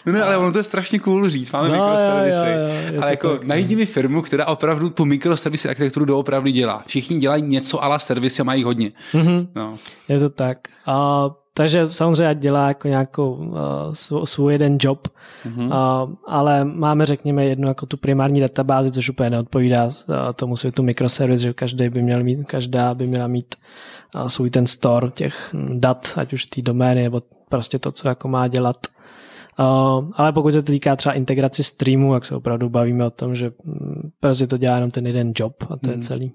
[0.06, 2.38] No ne, ale ono to je strašně cool říct, máme no, mikroservisy.
[2.38, 6.52] Jo, jo, jo, ale jako tak, najdi mi firmu, která opravdu tu mikroservisy architekturu doopravdy
[6.52, 6.82] dělá.
[6.86, 8.92] Všichni dělají něco ala servisy a mají hodně.
[9.12, 9.48] Mm-hmm.
[9.54, 9.76] No.
[10.08, 10.58] Je to tak.
[10.86, 15.08] A takže samozřejmě dělá jako nějakou uh, svůj jeden job,
[15.46, 15.66] mm-hmm.
[15.66, 20.82] uh, ale máme řekněme jednu jako tu primární databázi, což úplně neodpovídá uh, tomu světu
[20.82, 23.54] mikroservis, že každý by měl mít, každá by měla mít
[24.14, 28.28] uh, svůj ten store těch dat, ať už té domény nebo prostě to, co jako
[28.28, 28.76] má dělat
[30.14, 33.52] ale pokud se to týká třeba integraci streamu, jak se opravdu bavíme o tom, že
[33.64, 35.92] mm, prostě to dělá jenom ten jeden job a to hmm.
[35.92, 36.32] je celý.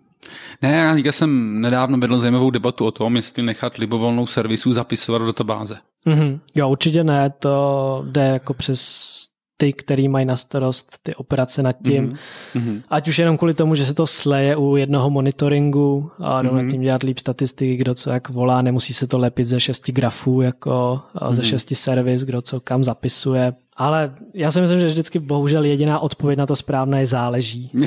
[0.62, 5.26] Ne, já jsem nedávno vedl zajímavou debatu o tom, jestli nechat libovolnou servisu zapisovat do
[5.26, 5.78] databáze.
[6.08, 6.40] Mm-hmm.
[6.56, 9.14] Jo, určitě ne, to jde jako přes
[9.58, 12.18] ty, který mají na starost ty operace nad tím.
[12.56, 12.82] Mm-hmm.
[12.90, 16.64] Ať už jenom kvůli tomu, že se to sleje u jednoho monitoringu a jdou mm-hmm.
[16.64, 19.92] nad tím dělat líp statistiky, kdo co jak volá, nemusí se to lepit ze šesti
[19.92, 21.34] grafů, jako mm-hmm.
[21.34, 23.54] ze šesti servis, kdo co kam zapisuje.
[23.78, 27.72] Ale já si myslím, že vždycky bohužel jediná odpověď na to správné záleží.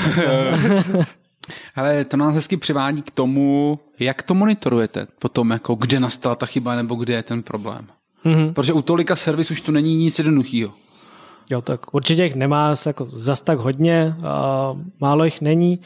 [1.76, 6.46] Ale to nás hezky přivádí k tomu, jak to monitorujete potom, jako kde nastala ta
[6.46, 7.86] chyba nebo kde je ten problém.
[8.24, 8.52] Mm-hmm.
[8.52, 10.72] Protože u tolika servis už to není nic jednoduchého.
[11.51, 15.80] Jo, tak určitě jich nemá jako zas tak hodně, uh, málo jich není.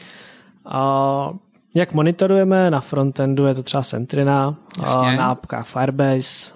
[0.65, 1.37] Uh,
[1.75, 5.17] Jak monitorujeme, na frontendu je to třeba Sentrina, Jasně.
[5.17, 6.51] na apkách Firebase,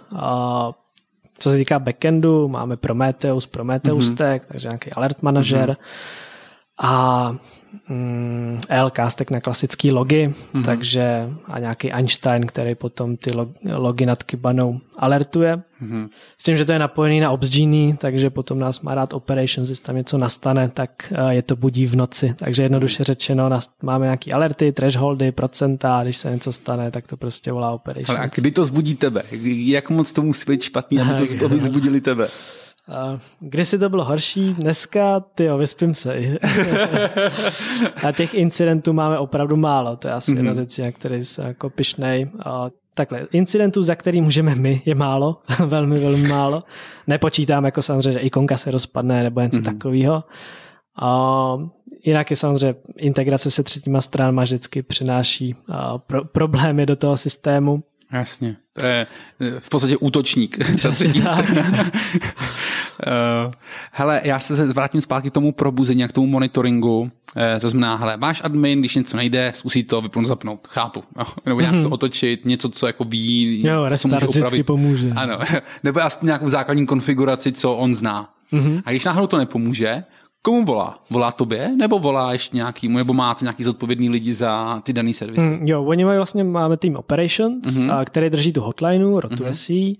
[1.39, 4.13] co se týká backendu, máme Prometheus, Prometheus mm-hmm.
[4.13, 5.77] Stack, takže nějaký alert manager mm-hmm.
[6.77, 7.35] A
[7.89, 10.63] mm, LCastek na klasický logy, mm-hmm.
[10.63, 15.61] takže a nějaký Einstein, který potom ty log, logy nad Kibanou alertuje.
[15.81, 16.09] Mm-hmm.
[16.37, 19.79] S tím, že to je napojený na OpsGenie, takže potom nás má rád Operations, když
[19.79, 22.33] tam něco nastane, tak je to budí v noci.
[22.37, 23.49] Takže jednoduše řečeno,
[23.83, 28.09] máme nějaký alerty, thresholdy, procenta, když se něco stane, tak to prostě volá Operations.
[28.09, 29.23] Ale a kdy to zbudí tebe?
[29.31, 32.27] Jak moc to musí být špatný, aby to aby zbudili tebe?
[33.39, 36.15] Kdy si to bylo horší, dneska, ty vyspím se.
[38.03, 40.37] a těch incidentů máme opravdu málo, to je asi mm-hmm.
[40.37, 42.29] jedna z věcí, na který se jako pišnej.
[42.45, 46.63] A takhle, incidentů, za který můžeme my, je málo, velmi, velmi málo.
[47.07, 49.73] Nepočítám jako samozřejmě, že ikonka se rozpadne nebo něco mm-hmm.
[49.73, 50.23] takového.
[51.01, 51.57] A
[52.03, 55.55] jinak je samozřejmě integrace se třetíma stranama vždycky přináší
[56.07, 57.83] pro, problémy do toho systému.
[58.15, 58.55] Jasně.
[58.79, 59.07] To je
[59.59, 60.57] v podstatě útočník.
[63.91, 67.11] hele, já se vrátím zpátky k tomu probuzení a k tomu monitoringu.
[67.61, 70.67] To znamená, hele, váš admin, když něco nejde, zkusí to vypnout, zapnout.
[70.67, 71.03] Chápu.
[71.45, 75.11] Nebo nějak to otočit, něco, co jako ví, jo, může vždycky pomůže.
[75.15, 75.39] Ano.
[75.83, 78.29] Nebo aspoň nějakou základní konfiguraci, co on zná.
[78.53, 78.81] Mm-hmm.
[78.85, 80.03] A když náhodou to nepomůže,
[80.45, 80.99] Komu volá?
[81.09, 85.41] Volá tobě nebo volá ještě nějakýmu, nebo máte nějaký zodpovědný lidi za ty daný servisy?
[85.41, 87.93] Mm, jo, oni mají vlastně, máme tým operations, mm-hmm.
[87.93, 89.53] a, který drží tu hotlineu, rotuje mm-hmm.
[89.53, 89.95] si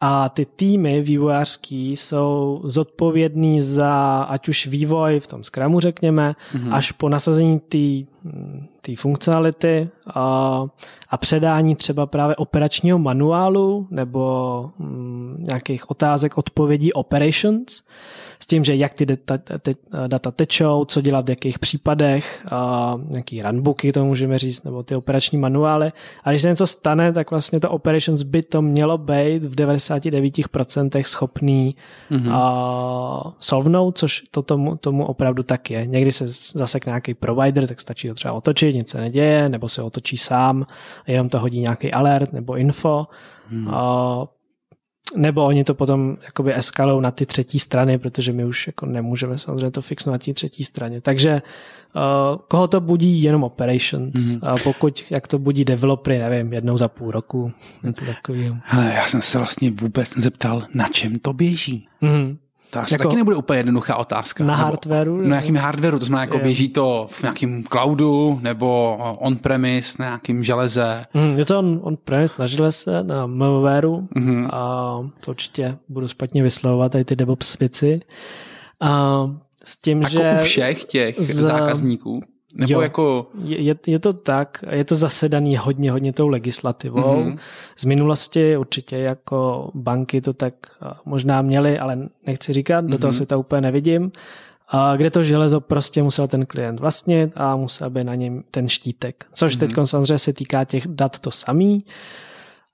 [0.00, 6.74] a ty týmy vývojářský jsou zodpovědní za ať už vývoj v tom Scrumu, řekněme, mm-hmm.
[6.74, 7.60] až po nasazení
[8.80, 10.64] té funkcionality a,
[11.10, 17.82] a předání třeba právě operačního manuálu nebo mm, nějakých otázek, odpovědí operations
[18.40, 19.74] s tím, že jak ty data, te,
[20.06, 24.94] data tečou, co dělat v jakých případech, a nějaký runbooky to můžeme říct, nebo ty
[24.94, 25.92] operační manuály.
[26.24, 31.02] A když se něco stane, tak vlastně to operations by to mělo být v 99%
[31.02, 31.76] schopný
[32.10, 32.32] mm-hmm.
[32.34, 35.86] a, solvnout, což to tomu, tomu opravdu tak je.
[35.86, 39.82] Někdy se zasekne nějaký provider, tak stačí to třeba otočit, nic se neděje, nebo se
[39.82, 40.64] otočí sám,
[41.06, 43.06] jenom to hodí nějaký alert nebo info.
[43.50, 43.68] Hmm.
[43.68, 44.26] A
[45.16, 49.38] nebo oni to potom jakoby eskalou na ty třetí strany, protože my už jako nemůžeme
[49.38, 51.00] samozřejmě to fixovat na té třetí straně.
[51.00, 51.42] Takže
[51.96, 52.02] uh,
[52.48, 54.48] koho to budí jenom operations mm-hmm.
[54.48, 57.52] a pokud jak to budí developery, nevím, jednou za půl roku,
[57.82, 58.56] něco takového.
[58.64, 61.88] Hele, já jsem se vlastně vůbec nezeptal, na čem to běží.
[62.02, 62.36] Mm-hmm.
[62.70, 64.44] To asi jako taky nebude úplně jednoduchá otázka.
[64.44, 65.16] Na nebo, hardwareu?
[65.16, 66.42] Na jakým hardwareu, to znamená, jako je.
[66.42, 71.04] běží to v nějakém cloudu nebo on-premise, na nějakým železe?
[71.14, 74.48] Mm, je to on, on-premise na železe, na malwareu mm-hmm.
[74.52, 78.00] a to určitě budu špatně vyslovovat, tady ty DevOps věci.
[78.80, 79.22] A
[79.64, 80.32] s tím, jako že...
[80.34, 81.34] u všech těch z...
[81.34, 82.20] zákazníků?
[82.54, 83.26] Nebo jo, jako...
[83.44, 87.24] je, je to tak, je to zasedaný hodně, hodně tou legislativou.
[87.24, 87.38] Mm-hmm.
[87.76, 90.54] Z minulosti určitě jako banky to tak
[91.04, 92.90] možná měly, ale nechci říkat, mm-hmm.
[92.90, 93.14] do toho mhm.
[93.14, 94.12] světa úplně nevidím.
[94.68, 98.68] A kde to železo prostě musel ten klient vlastnit a musel by na něm ten
[98.68, 99.26] štítek.
[99.32, 99.60] Což mm-hmm.
[99.60, 101.84] teď samozřejmě se týká těch dat to samý,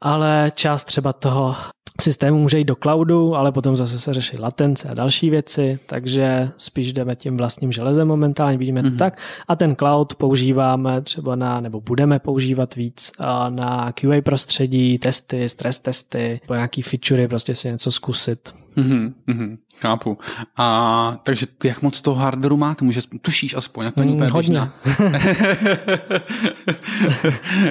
[0.01, 1.55] ale část třeba toho
[2.01, 6.51] systému může jít do cloudu, ale potom zase se řeší latence a další věci, takže
[6.57, 8.97] spíš jdeme tím vlastním železem momentálně, vidíme to mm-hmm.
[8.97, 9.19] tak.
[9.49, 13.13] A ten cloud používáme třeba na, nebo budeme používat víc
[13.49, 18.55] na QA prostředí, testy, stres testy, po nějaký featurey, prostě si něco zkusit.
[18.77, 20.19] Mm-hmm, chápu.
[20.57, 22.85] A takže jak moc toho hardwareu máte?
[22.85, 24.61] Může, tušíš aspoň, jak to mm, Hodně.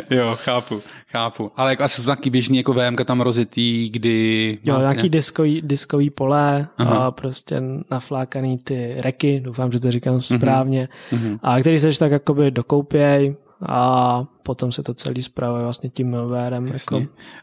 [0.09, 0.81] jo, chápu,
[1.11, 1.51] chápu.
[1.55, 4.59] Ale jako asi taky běžný jako VMK tam rozitý, kdy...
[4.63, 6.97] Jo, nějaký diskový, diskový pole Aha.
[6.97, 10.21] a prostě naflákaný ty reky, doufám, že to říkám mhm.
[10.21, 11.39] správně, mm-hmm.
[11.43, 13.35] a který seš tak jakoby dokoupěj,
[13.69, 16.65] a potom se to celý zpravuje vlastně tím malwarem.
[16.65, 17.01] Jako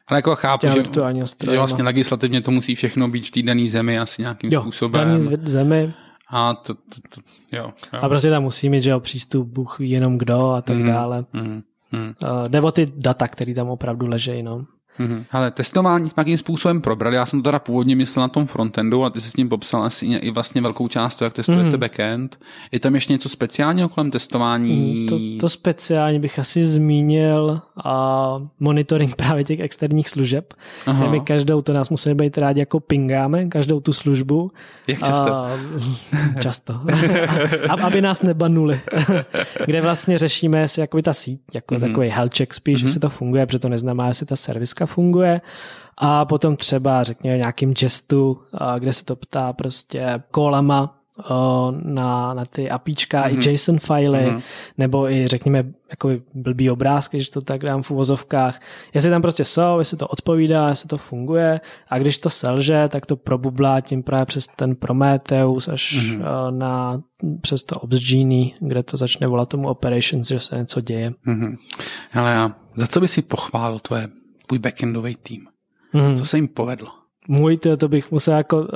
[0.09, 0.83] Ale jako chápu, že,
[1.51, 5.09] že vlastně legislativně to musí všechno být v té dané zemi asi nějakým jo, způsobem.
[5.09, 5.93] daný zemi.
[6.31, 6.81] A to, to,
[7.15, 7.21] to
[7.53, 8.01] jo, jo.
[8.03, 10.87] A prostě tam musí mít, že jo, přístup Bůh ví jenom kdo a tak mm,
[10.87, 11.25] dále.
[11.33, 11.63] Mm, mm.
[12.03, 14.65] Uh, nebo ty data, které tam opravdu ležejí, no.
[15.01, 15.25] Mm-hmm.
[15.31, 17.17] Ale testování nějakým způsobem probrali.
[17.17, 19.83] Já jsem to teda původně myslel na tom frontendu, ale ty jsi s tím popsal
[19.83, 21.81] asi i vlastně velkou část to, jak testujete mm.
[21.81, 22.39] backend.
[22.73, 25.01] Je tam ještě něco speciálního kolem testování?
[25.01, 30.55] Mm, to, to speciálně bych asi zmínil a monitoring právě těch externích služeb.
[30.87, 31.11] Aha.
[31.11, 34.51] My každou, to nás musíme být rádi, jako pingáme, každou tu službu.
[34.87, 35.35] Jak často?
[35.35, 35.51] A,
[36.41, 36.81] často.
[37.69, 38.81] a, aby nás nebanuli.
[39.67, 41.81] Kde vlastně řešíme, jestli jako ta síť, jako mm-hmm.
[41.81, 42.85] takový health check spíš, mm-hmm.
[42.85, 45.41] jestli to funguje, protože to neznamená, jestli ta serviska funguje
[45.99, 48.41] a potom třeba řekněme nějakým gestu,
[48.79, 50.97] kde se to ptá prostě kolama,
[51.31, 53.41] o, na, na ty APIčka Mhm.
[53.41, 54.41] i JSON filey, Mhm.
[54.79, 58.61] nebo i řekněme jako blbý obrázky, když to tak dám v uvozovkách.
[58.95, 63.07] Jestli tam prostě jsou, jestli to odpovídá, jestli to funguje a když to selže, tak
[63.07, 66.23] to probublá tím právě přes ten Prometheus až Mhm.
[66.23, 67.01] o, na
[67.41, 71.13] přes to Ops Genie, kde to začne volat tomu operations, že se něco děje.
[71.25, 71.57] Mhm.
[72.11, 74.09] Hele, a za co by si pochválil tvoje,
[74.51, 75.47] tvůj backendový tým?
[75.93, 76.19] Mhm.
[76.19, 76.89] Co se jim povedlo?
[77.29, 78.67] Můj, to, to bych musel jako uh,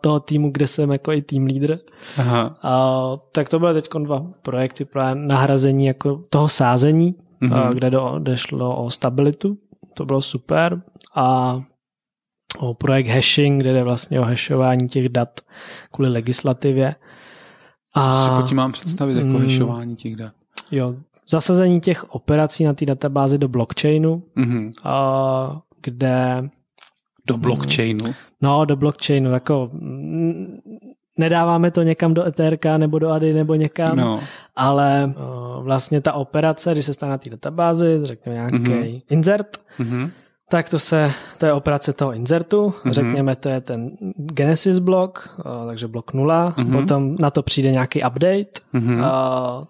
[0.00, 1.78] toho týmu, kde jsem jako i tým leader.
[2.18, 2.56] Aha.
[2.64, 7.52] Uh, tak to byly teď dva projekty pro nahrazení jako toho sázení, Mhm.
[7.52, 7.68] mm-hmm.
[7.68, 9.58] uh, kde, do, kde šlo o stabilitu.
[9.94, 10.82] To bylo super.
[11.14, 11.60] A
[12.58, 15.40] o projekt hashing, kde jde vlastně o hashování těch dat
[15.92, 16.94] kvůli legislativě.
[17.94, 18.26] A...
[18.26, 19.42] A Co si mám představit jako Mm.
[19.42, 20.32] hashování těch dat?
[20.70, 20.94] jo,
[21.32, 24.72] zasazení těch operací na té databázi do blockchainu, Mhm.
[24.84, 26.42] uh, kde
[27.26, 28.14] Do blockchainu.
[28.40, 29.70] No, do blockchainu, jako
[31.18, 34.20] nedáváme to někam do Etherka nebo do ADY nebo někam, No.
[34.56, 38.72] ale uh, vlastně ta operace, když se stane na té databázi, řekněme nějaký Mhm.
[38.72, 39.02] mm-hmm.
[39.10, 40.10] insert, Mhm.
[40.52, 42.72] Tak to se, to je operace toho insertu, Mhm.
[42.72, 42.92] mm-hmm.
[42.92, 46.66] řekněme, to je ten Genesis blok, uh, takže blok 0, Mhm.
[46.66, 46.80] mm-hmm.
[46.80, 49.00] potom na to přijde nějaký update, Mhm.
[49.00, 49.04] uh,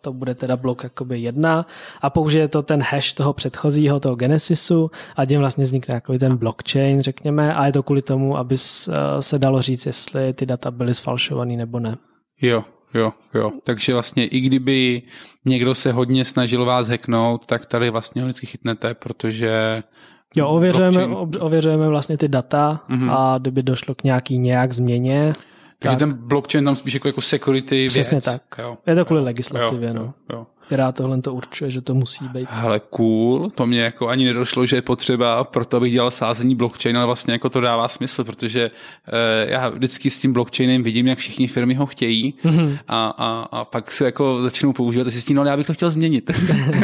[0.00, 1.66] to bude teda blok jakoby jedna
[2.02, 6.36] a použije to ten hash toho předchozího, toho Genesisu a tím vlastně vznikne jako ten
[6.36, 8.54] blockchain, řekněme, a je to kvůli tomu, aby
[8.88, 11.96] uh, se dalo říct, jestli ty data byly sfalšovaný nebo ne.
[12.40, 12.64] Jo,
[12.94, 13.50] jo, jo.
[13.64, 15.02] Takže vlastně i kdyby
[15.44, 19.82] někdo se hodně snažil vás hacknout, tak tady vlastně ho vždycky chytnete, protože
[20.36, 23.10] Jo, ověřujeme, blockchain- ob- ověřujeme vlastně ty data Mhm.
[23.10, 25.32] a kdyby došlo k nějaký nějak změně,
[25.78, 26.08] Takže tak.
[26.08, 28.24] ten blockchain tam spíš jako, jako security Přesně věc.
[28.24, 28.42] tak.
[28.58, 28.78] Jo.
[28.86, 30.46] je to kvůli Jo, legislativě, jo, no, jo.
[30.66, 32.48] Která tohle to určuje, že to musí být.
[32.50, 36.54] Hele, cool, to mě jako ani nedošlo, že je potřeba pro to, abych dělal sázení
[36.54, 38.70] blockchain, ale vlastně jako to dává smysl, protože
[39.08, 42.78] eh, já vždycky s tím blockchainem vidím, jak všichni firmy ho chtějí Mhm.
[42.88, 45.74] a, a, a pak se jako začnou používat a zjistí, no ale já bych to
[45.74, 46.30] chtěl změnit.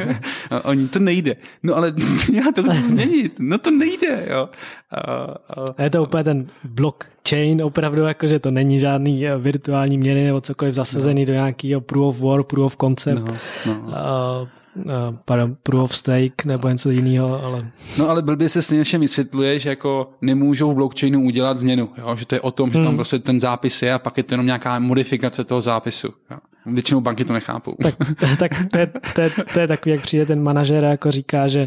[0.51, 1.37] a oni, to nejde.
[1.63, 1.93] No ale
[2.33, 3.33] já to chci změnit.
[3.39, 4.49] No to nejde, jo.
[4.91, 5.35] A, a,
[5.79, 10.25] A je to úplně ten blockchain, opravdu jako, že to není žádný eh, virtuální měny
[10.27, 13.29] nebo cokoliv zasazený do nějakého proof of work, proof of concept,
[13.67, 14.49] no, no.
[14.77, 19.01] uh, pardon, proof of stake nebo něco jiného, ale No ale blbě se stejně všem
[19.01, 22.17] vysvětluje, že jako nemůžou v blockchainu udělat změnu, jo?
[22.17, 22.97] že to je o tom, že tam Hmm.
[22.97, 26.09] prostě ten zápis je a pak je to jenom nějaká modifikace toho zápisu.
[26.31, 26.39] Jo?
[26.67, 27.75] Většinou banky to nechápou.
[27.83, 27.95] tak,
[28.39, 31.49] tak to, je, to, je, to je takový, jak přijde ten manažer a jako říká,
[31.49, 31.67] že uh,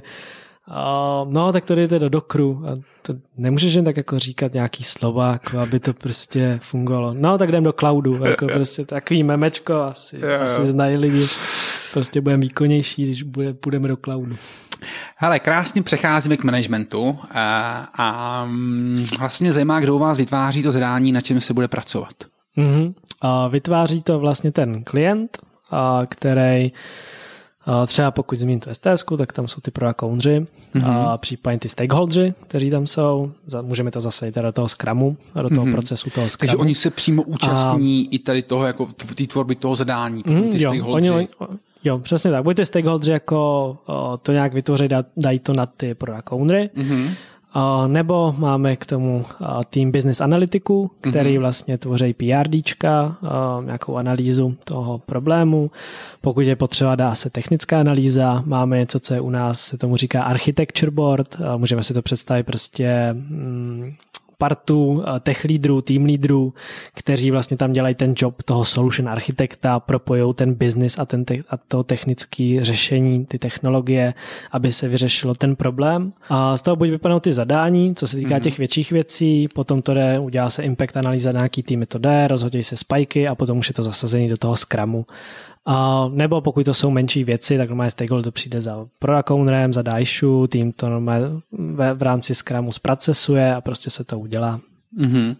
[1.30, 2.64] no, tak to dejte do dokru.
[2.68, 7.14] A to nemůžeš jen tak jako říkat nějaký slova, jako aby to prostě fungovalo.
[7.14, 8.26] No, tak jdem do cloudu.
[8.26, 10.42] Jako prostě takový memečko asi, Jo, jo.
[10.42, 11.28] asi znají lidi.
[11.94, 14.36] Prostě budeme výkonnější, když bude, půjdeme do cloudu.
[15.16, 20.72] Hele, krásně přecházíme k managementu a, a mm, vlastně zajímá, kdo u vás vytváří to
[20.72, 22.14] zadání, na čem se bude pracovat.
[22.58, 22.94] Mm-hmm.
[23.22, 25.38] A vytváří to vlastně ten klient,
[25.72, 26.72] a který
[27.88, 30.46] třeba pokud zmíním to STS, tak tam jsou ty product ownři,
[30.76, 30.98] mm-hmm.
[31.12, 33.32] a případně ty stakeholdři, kteří tam jsou.
[33.62, 35.72] Můžeme to zase do toho Scrumu a do toho mm-hmm.
[35.72, 36.48] procesu toho Scrumu.
[36.48, 38.16] Takže oni se přímo účastní a...
[38.16, 38.86] i tady toho, jako
[39.16, 41.12] té tvorby toho zadání, Mm, ty jo, stakeholdři.
[41.12, 42.44] oni, oni, jo, přesně tak.
[42.44, 43.38] Buď ty stakeholdři jako
[43.86, 44.88] o, to nějak vytvoří,
[45.18, 47.14] dají to na ty product ownery, Mhm.
[47.88, 49.26] Nebo máme k tomu
[49.70, 53.18] tým business analytiků, který vlastně tvoří PRDčka,
[53.66, 55.72] nějakou analýzu toho problému.
[56.22, 58.44] Pokud je potřeba, dá se technická analýza.
[58.46, 61.38] Máme něco, co je u nás, se tomu říká architecture board.
[61.58, 63.94] Můžeme si to představit prostě mm,
[64.42, 66.54] partu eh, tech lídrů, tým lídrů,
[66.94, 71.46] kteří vlastně tam dělají ten job toho solution architekta, propojou ten business a, ten te-
[71.50, 74.14] a to technické řešení, ty technologie,
[74.52, 76.12] aby se vyřešilo ten problém.
[76.30, 79.94] A z toho buď vypadnou ty zadání, co se týká těch větších věcí, potom to
[79.94, 83.58] jde, udělá se impact analýza na nějaký týmy to jde, rozhodí se spajky a potom
[83.58, 85.06] už je to zasazení do toho Scrumu.
[85.66, 89.74] A nebo pokud to jsou menší věci, tak normálně stakeholder to přijde za product ownerem,
[89.74, 94.60] za Daishu, tým to normálně v, v rámci Scrumu zprocesuje a prostě se to udělá.
[94.98, 95.36] Mhm.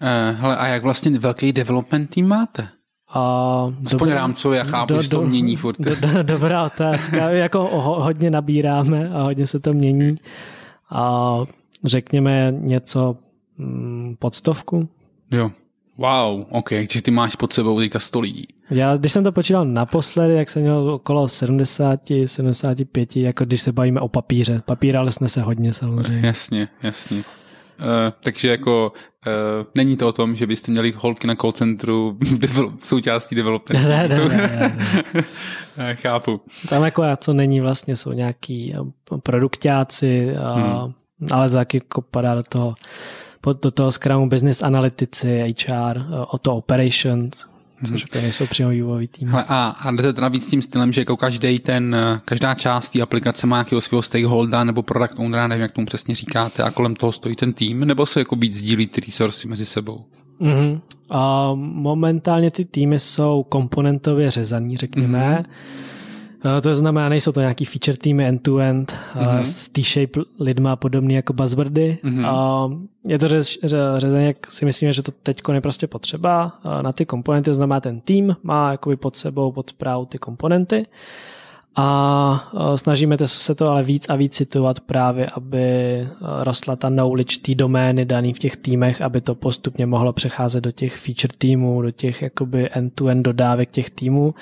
[0.00, 2.68] Eh, hele, a jak vlastně velký development tým máte?
[3.08, 5.76] A Aspoň rámcově, já chápu, že to mění furt.
[5.80, 7.30] Do, do, dobrá otázka.
[7.30, 10.16] jako ho, hodně nabíráme a hodně se to mění.
[10.90, 11.36] A
[11.84, 13.16] řekněme něco
[13.58, 14.88] mm, pod stovku.
[15.30, 15.50] Jo.
[15.98, 18.46] Wow, ok, takže ty máš pod sebou teďka 100 lidí.
[18.70, 23.72] Já, když jsem to počítal naposledy, jak jsem měl okolo 70, 75, jako když se
[23.72, 24.62] bavíme o papíře.
[24.66, 26.20] Papír ale snese hodně samozřejmě.
[26.26, 27.16] Jasně, jasně.
[27.18, 27.24] Uh,
[28.22, 28.92] takže jako
[29.26, 29.32] uh,
[29.74, 33.88] není to o tom, že byste měli holky na call centru develop, součástí developmentu.
[33.88, 34.76] Ne, ne, ne, ne,
[35.78, 36.40] Eh, Chápu.
[36.68, 38.74] Tam jako co není vlastně, jsou nějaký
[39.22, 40.92] produktáci, Hmm.
[41.32, 42.74] ale to taky jako padá do toho
[43.52, 47.46] do toho Scrumu business analytici, HR, o to operations,
[47.88, 49.28] což jako nejsou přímo vývojový tým.
[49.28, 53.00] Hele, a, a jdete to navíc tím stylem, že jako každý ten, každá část té
[53.02, 56.96] aplikace má nějakého svého stakeholdera nebo product ownera, nevím, jak tomu přesně říkáte, a kolem
[56.96, 60.04] toho stojí ten tým, nebo se jako víc sdílí ty resursy mezi sebou?
[60.40, 60.80] Mm-hmm.
[61.10, 65.38] A momentálně ty týmy jsou komponentově řezaný, řekněme.
[65.38, 65.44] Mm-hmm.
[66.62, 69.40] To znamená, nejsou to nějaký feature týmy end-to-end mm-hmm.
[69.40, 71.98] s T-shape lidma podobný jako buzzwordy.
[72.04, 72.86] Mm-hmm.
[73.06, 73.58] Je to řez,
[73.96, 76.52] řezaně, jak si myslíme, že to teď je prostě potřeba.
[76.82, 80.86] Na ty komponenty to znamená, ten tým má jakoby pod sebou, pod zprávu ty komponenty
[81.76, 85.58] a snažíme se to ale víc a víc situovat právě, aby
[86.40, 90.70] rostla ta knowledge té domény daný v těch týmech, aby to postupně mohlo přecházet do
[90.70, 94.34] těch feature týmů, do těch jakoby end-to-end dodávek těch týmů.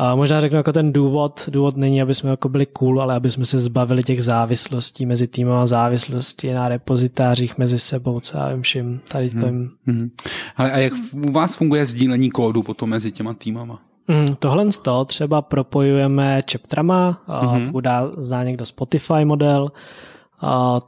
[0.00, 3.30] A možná řeknu jako ten důvod, důvod není, aby jsme jako byli cool, ale aby
[3.30, 8.62] jsme se zbavili těch závislostí mezi týmama, závislosti na repozitářích mezi sebou, co já vím
[8.62, 9.40] vším tady tím.
[9.40, 9.70] Hmm.
[9.86, 10.10] Hmm.
[10.56, 10.92] Ale a jak
[11.28, 13.80] u vás funguje sdílení kódu potom mezi těma týmama?
[14.08, 17.66] Mm, tohle z toho třeba propojujeme chaptrama, mm-hmm.
[17.66, 19.70] pokud dá, zná někdo Spotify model, a,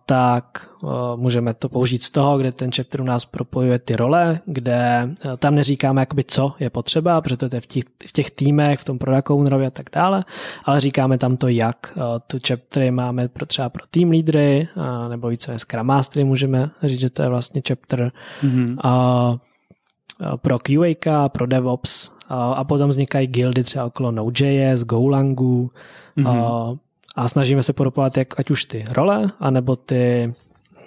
[0.07, 4.41] tak a, můžeme to použít z toho, kde ten chapter u nás propojuje ty role,
[4.47, 8.31] kde a, tam neříkáme, jakoby, co je potřeba, protože to je v těch, v těch
[8.31, 10.25] týmech, v tom product ownerovi a tak dále,
[10.65, 11.99] ale říkáme tam to jak.
[11.99, 16.71] A, tu chaptery máme pro, třeba pro team leadery, a, nebo více Scrum Mastery můžeme
[16.83, 18.13] říct, že to je vlastně chapter.
[18.43, 18.77] Mm-hmm.
[18.85, 19.37] A,
[20.37, 25.71] pro QA, pro DevOps a potom vznikají guildy třeba okolo Node.js, Golangu
[26.17, 26.29] mm-hmm.
[26.29, 26.75] a
[27.29, 30.35] snažíme se propovat jak ať už ty role, anebo ty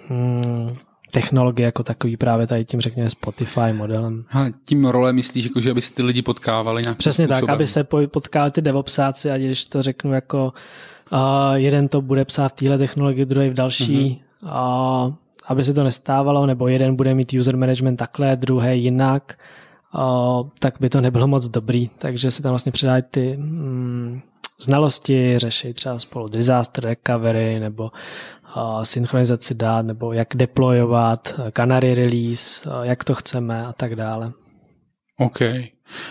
[0.08, 0.76] hmm,
[1.10, 4.24] technologie jako takový právě tady tím řekněme Spotify modelem.
[4.30, 7.46] Ale tím role myslíš, jako, že aby se ty lidi potkávali nějakým Přesně způsobem.
[7.46, 10.52] tak, aby se potkali ty DevOpsáci a když to řeknu jako
[11.12, 11.18] uh,
[11.54, 15.06] jeden to bude psát v téhle technologii, druhý v další, mm-hmm.
[15.06, 15.14] uh,
[15.46, 19.38] aby se to nestávalo, nebo jeden bude mít user management takhle, druhý jinak,
[20.58, 21.90] tak by to nebylo moc dobrý.
[21.98, 24.20] Takže se tam vlastně předají ty mm,
[24.64, 27.90] znalosti, řeší třeba spolu disaster recovery nebo
[28.82, 34.32] synchronizaci dát, nebo jak deployovat, canary release, jak to chceme a tak dále.
[35.18, 35.40] OK.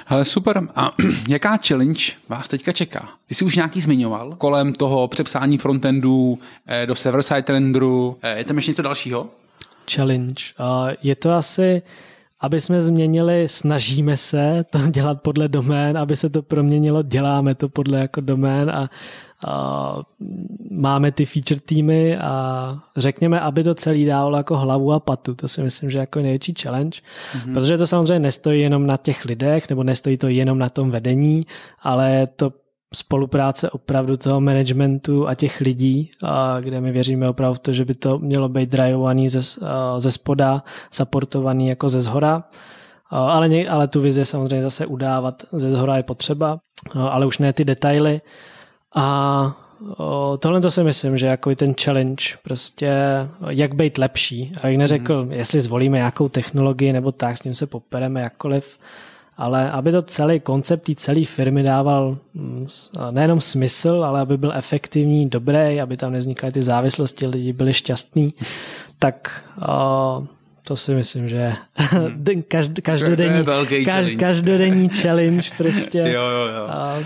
[0.08, 0.68] Ale super.
[0.76, 0.92] A
[1.28, 3.10] jaká challenge vás teďka čeká?
[3.28, 8.18] Ty jsi už nějaký zmiňoval kolem toho přepsání frontendu eh, do server-side renderu.
[8.22, 9.30] Eh, je tam ještě něco dalšího?
[9.92, 10.44] Challenge.
[11.02, 11.82] Je to asi
[12.44, 17.70] aby jsme změnili, snažíme se to dělat podle domén, aby se to proměnilo, děláme to
[17.70, 18.90] podle jako domén a,
[19.48, 20.02] a
[20.72, 25.36] máme ty feature týmy a řekněme, aby to celý dávalo jako hlavu a patu.
[25.36, 27.54] To si myslím, že jako největší challenge, mm-hmm.
[27.54, 31.46] protože to samozřejmě nestojí jenom na těch lidech, nebo nestojí to jenom na tom vedení,
[31.82, 32.52] ale to
[32.94, 37.94] spolupráce opravdu toho managementu a těch lidí, a kde my věříme opravdu to, že by
[37.96, 39.42] to mělo být drivovaný ze,
[39.98, 42.44] ze spoda, supportovaný jako ze zhora.
[43.10, 46.58] Ale, ně, ale tu vizi samozřejmě zase udávat ze zhora je potřeba,
[46.96, 48.22] ale už ne ty detaily.
[48.96, 49.58] A
[50.40, 52.94] tohle to si myslím, že jako ten challenge, prostě
[53.50, 54.52] jak být lepší.
[54.62, 55.32] A jak neřekl, mm.
[55.32, 58.78] jestli zvolíme jakou technologii nebo tak, s ním se popereme jakkoliv,
[59.38, 62.68] ale aby to celý koncept té celé firmy dával mm,
[63.12, 68.34] nejenom smysl, ale aby byl efektivní, dobrý, aby tam nevznikaly ty závislosti, lidi byli šťastní,
[69.00, 70.28] tak o,
[70.64, 72.44] to si myslím, že hmm.
[72.48, 73.46] každ, každodenní,
[73.86, 76.00] kaž, každodenní challenge prostě.
[76.00, 76.66] jo, jo, jo.
[76.70, 77.00] A,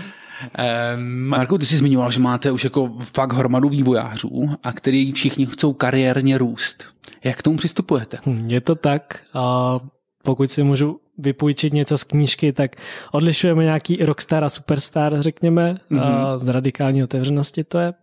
[0.94, 5.46] Um, Marko, ty jsi zmiňoval, že máte už jako fakt hromadu vývojářů a který všichni
[5.46, 6.84] chcou kariérně růst.
[7.24, 8.18] Jak k tomu přistupujete?
[8.26, 9.20] Hm, je to tak.
[9.34, 9.74] A
[10.22, 12.76] pokud si můžu vypůjčit něco z knížky, tak
[13.12, 16.38] odlišujeme nějaký rockstar a superstar, řekněme, mm-hmm.
[16.38, 17.94] z radikální otevřenosti to je.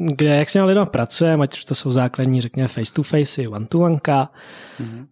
[0.00, 5.06] Kde, jak s těmi lidmi pracujeme, ať už to jsou základní, řekněme, face-to-face, one-to-one, mm-hmm.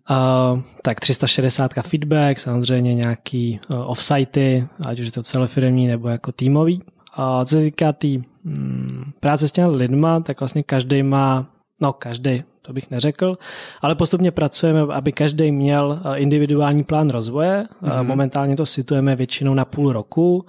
[0.83, 6.83] tak 360 feedback, samozřejmě nějaký offsitey, ať už je to celofirmní nebo jako týmový.
[7.15, 11.47] A co se týká té tý, mm, práce s těmi lidma, tak vlastně každý má,
[11.83, 13.39] no každý, to bych neřekl,
[13.81, 17.67] ale postupně pracujeme, aby každý měl eh, individuální plán rozvoje.
[17.83, 18.07] Mm-hmm.
[18.07, 20.45] Momentálně to situujeme většinou na půl roku,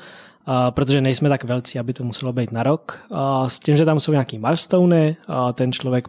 [0.47, 2.99] eh, protože nejsme tak velcí, aby to muselo být na rok.
[3.47, 5.17] S tím, že tam jsou nějaký milestony,
[5.53, 6.07] ten člověk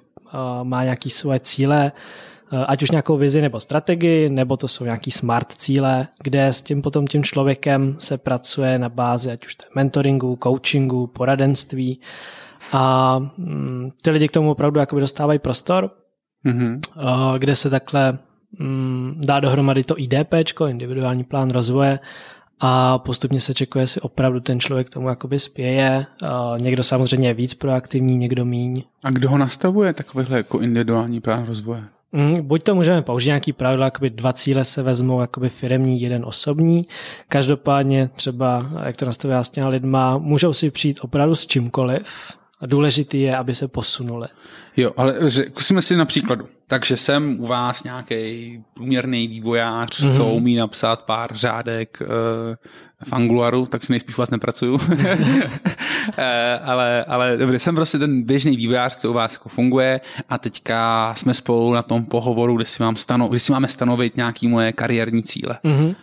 [0.63, 1.93] má nějaké svoje cíle,
[2.67, 6.83] ať už nějakou vizi nebo strategii, nebo to jsou nějaký smart cíle, kde s tím
[6.83, 12.01] potom tím člověkem se pracuje na bázi ať už mentoringu, coachingu, poradenství
[12.73, 15.91] a mm, ty lidi k tomu opravdu jakoby dostávají prostor,
[16.47, 16.79] mm-hmm.
[17.39, 18.19] kde se takhle
[18.59, 20.35] mm, dá dohromady to IDP,
[20.69, 21.99] individuální plán rozvoje,
[22.61, 26.07] a postupně se čekuje, jestli opravdu ten člověk tomu jakoby spěje.
[26.61, 28.83] Někdo samozřejmě je víc proaktivní, někdo míň.
[29.05, 31.85] A kdo ho nastavuje takovýhle jako individuální plán rozvoje?
[32.13, 36.25] Mm, buď to můžeme použít nějaký pravidla, jakoby dva cíle se vezmou, jakoby firemní, jeden
[36.25, 36.87] osobní.
[37.29, 42.67] Každopádně třeba, jak to nastavuje s těma lidma, můžou si přijít opravdu s čímkoliv, a
[42.67, 44.29] důležitý je, aby se posunuli.
[44.77, 46.49] Jo, ale zkusíme si na příkladu.
[46.67, 50.17] Takže jsem u vás nějaký průměrný vývojář, mm-hmm.
[50.17, 52.07] co umí napsat pár řádek uh,
[53.05, 54.75] v Angularu, takže nejspíš u vás nepracuju.
[54.75, 54.81] uh,
[56.65, 61.15] ale, ale dobře, jsem prostě ten běžný vývojář, co u vás jako funguje a teďka
[61.17, 64.73] jsme spolu na tom pohovoru, kde si, mám stano, kde si máme stanovit nějaký moje
[64.73, 65.59] kariérní cíle.
[65.65, 65.95] Mm-hmm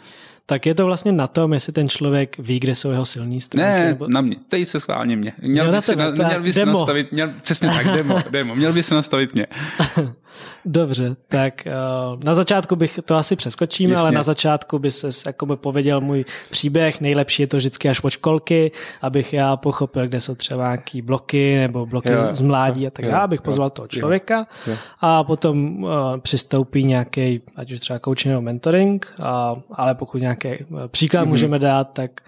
[0.46, 3.80] tak je to vlastně na tom, jestli ten člověk ví, kde jsou jeho silní stránky.
[3.80, 4.08] Ne, nebo...
[4.08, 4.36] na mě.
[4.50, 5.34] Teď se schválně mě.
[5.41, 8.84] Měl, by si, na, měl by si nastavit, měl, přesně tak, demo, demo, měl by
[8.84, 9.48] si nastavit mě.
[10.66, 11.68] Dobře, tak
[12.14, 14.02] uh, na začátku bych to asi přeskočím, Jasně.
[14.02, 17.02] ale na začátku by se jakoby pověděl můj příběh.
[17.02, 18.72] Nejlepší je to vždycky až od školky,
[19.02, 23.06] abych já pochopil, kde jsou třeba nějaký bloky nebo bloky jo, z mládí a tak
[23.06, 24.78] dále, abych pozval toho člověka jo, jo.
[25.02, 29.26] a potom uh, přistoupí nějaký, ať už třeba coaching nebo mentoring, uh,
[29.72, 31.30] ale pokud nějaký uh, příklad mm-hmm.
[31.30, 32.22] můžeme dát, tak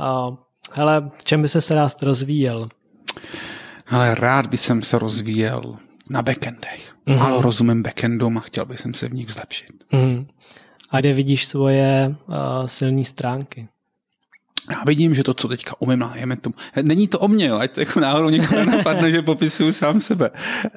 [0.00, 0.36] uh,
[0.72, 2.68] hele, čem by se se rád rozvíjel?
[3.90, 5.76] Ale rád by jsem se rozvíjel
[6.10, 6.94] na backendech.
[7.06, 7.18] Mm-hmm.
[7.18, 9.72] Málo rozumím backendům a chtěl bych se v nich zlepšit.
[9.92, 10.26] Mm-hmm.
[10.90, 12.34] A kde vidíš svoje uh,
[12.66, 13.68] silné stránky?
[14.70, 16.54] Já vidím, že to, co teďka umím, nájeme tomu.
[16.82, 20.30] Není to o mě, jo, ať to jako náhodou někoho napadne, že popisuju sám sebe.
[20.30, 20.70] Uh,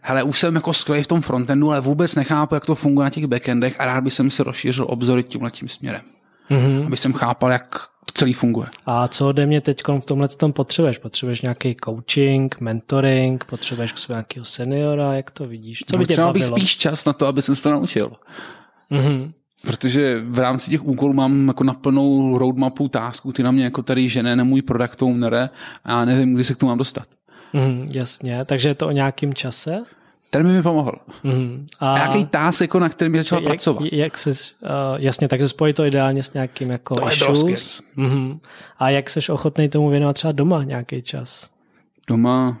[0.00, 3.10] hele, už jsem jako skvělý v tom frontendu, ale vůbec nechápu, jak to funguje na
[3.10, 6.02] těch backendech a rád bych jsem si rozšířil obzory tímhle tím směrem.
[6.50, 6.86] Mm-hmm.
[6.86, 7.68] Aby jsem chápal, jak
[8.04, 8.66] to celý funguje.
[8.86, 10.98] A co ode mě teď v tomhle tom potřebuješ?
[10.98, 15.84] Potřebuješ nějaký coaching, mentoring, potřebuješ k nějakého seniora, jak to vidíš?
[15.86, 18.12] Co no, by tě bych spíš čas na to, aby jsem se to naučil.
[18.92, 19.32] Mm-hmm.
[19.66, 24.08] Protože v rámci těch úkolů mám jako naplnou roadmapu tásků, ty na mě jako tady
[24.08, 25.50] žene na můj product owner
[25.84, 27.06] a nevím, kdy se k tomu mám dostat.
[27.52, 29.84] Mm, jasně, takže je to o nějakým čase?
[30.30, 30.92] Ten by mi pomohl.
[31.22, 31.66] Mm.
[31.80, 33.92] A, a jaký task, jako, na kterém bych začal jak, pracovat?
[33.92, 34.36] Jak jsi, uh,
[34.96, 37.82] jasně, takže spojí to ideálně s nějakým jako to issues.
[37.96, 38.38] Mm.
[38.78, 41.50] A jak jsi ochotný tomu věnovat třeba doma nějaký čas?
[42.06, 42.58] Doma,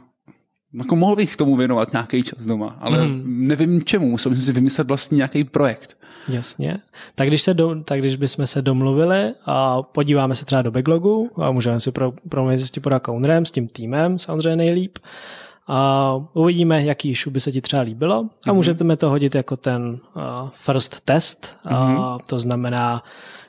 [0.78, 3.22] jako mohl bych tomu věnovat nějaký čas doma, ale mm.
[3.26, 5.98] nevím čemu, musel bych si vymyslet vlastně nějaký projekt.
[6.28, 6.78] Jasně.
[7.14, 11.30] Tak když, se do, tak když bychom se domluvili a podíváme se třeba do backlogu
[11.36, 14.98] a můžeme si pro, promluvit s tím ownerem, s tím týmem samozřejmě nejlíp,
[15.68, 18.54] a uvidíme, jaký issue by se ti třeba líbilo a mm-hmm.
[18.54, 21.56] můžeme to hodit jako ten uh, first test.
[21.64, 21.98] Mm-hmm.
[21.98, 23.02] Uh, to znamená,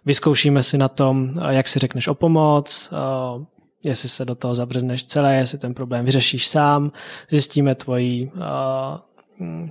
[0.06, 3.44] vyzkoušíme si na tom, jak si řekneš o pomoc, uh,
[3.86, 6.92] jestli se do toho zabředneš celé, jestli ten problém vyřešíš sám,
[7.30, 8.42] zjistíme tvoji uh,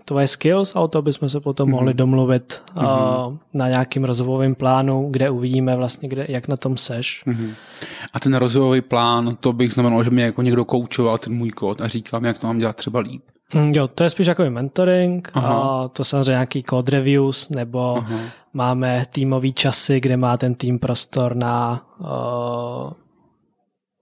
[0.05, 1.73] tvoje skills a o to bychom se potom mm-hmm.
[1.73, 3.27] mohli domluvit mm-hmm.
[3.27, 7.23] uh, na nějakým rozvojovém plánu, kde uvidíme vlastně, kde, jak na tom seš.
[7.27, 7.55] Mm-hmm.
[8.13, 11.81] A ten rozvojový plán, to bych znamenalo, že mě jako někdo koučoval ten můj kód
[11.81, 13.23] a říkal mi, jak to mám dělat třeba líp.
[13.55, 18.19] Mm, jo, to je spíš jako mentoring, a to samozřejmě nějaký code reviews, nebo Aha.
[18.53, 22.93] máme týmový časy, kde má ten tým prostor na uh,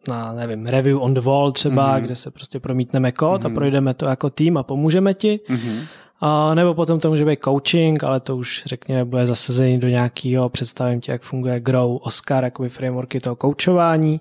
[0.08, 2.02] na, nevím, review on the wall třeba, mm-hmm.
[2.02, 3.46] kde se prostě promítneme kód mm-hmm.
[3.46, 3.54] a mhm.
[3.54, 5.40] projdeme to jako tým a pomůžeme ti.
[5.48, 5.86] Mm-hmm.
[6.20, 10.48] A nebo potom to může být coaching, ale to už řekněme bude zasazení do nějakého,
[10.48, 14.20] představím ti, jak funguje Grow, Oscar, jakoby frameworky toho koučování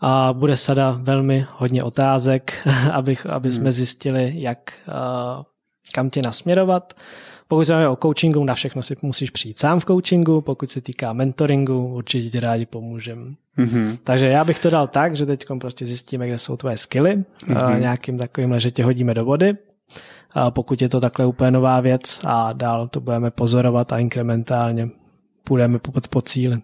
[0.00, 3.52] a bude sada velmi hodně otázek, abych, aby mm.
[3.52, 5.42] jsme zjistili, jak, uh,
[5.92, 6.94] kam tě nasměrovat.
[7.50, 11.12] Pokud se o coachingu, na všechno si musíš přijít sám v coachingu, pokud se týká
[11.12, 13.22] mentoringu, určitě ti rádi pomůžeme.
[13.58, 13.98] Mm-hmm.
[14.04, 17.80] Takže já bych to dal tak, že teď prostě zjistíme, kde jsou tvoje skily, mm-hmm.
[17.80, 19.56] nějakým takovým, že tě hodíme do vody,
[20.32, 24.88] a pokud je to takhle úplně nová věc a dál to budeme pozorovat a inkrementálně
[25.44, 26.58] půjdeme po, po cíli.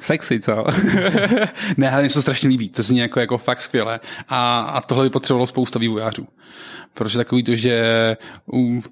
[0.00, 0.64] Sexy, co?
[1.76, 4.80] ne, ale mi se to strašně líbí, to zní jako, jako fakt skvěle a, a
[4.80, 6.26] tohle by potřebovalo spousta vývojářů.
[6.94, 8.16] Protože takový to, že
[8.46, 8.82] um,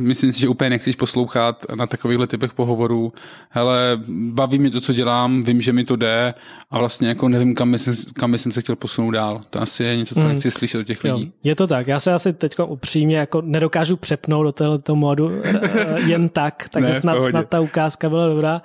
[0.00, 3.12] myslím si, že úplně nechceš poslouchat na takovýchhle typech pohovorů.
[3.50, 6.34] Hele, baví mě to, co dělám, vím, že mi to jde
[6.70, 9.40] a vlastně jako nevím, kam jsem, kam jsem se chtěl posunout dál.
[9.50, 10.28] To asi je něco, co mm.
[10.28, 11.24] nechci slyšet od těch lidí.
[11.24, 11.86] Jo, je to tak.
[11.86, 16.92] Já se asi teď upřímně jako nedokážu přepnout do tohoto modu eh, jen tak, takže
[16.92, 18.62] ne, snad, snad ta ukázka byla dobrá.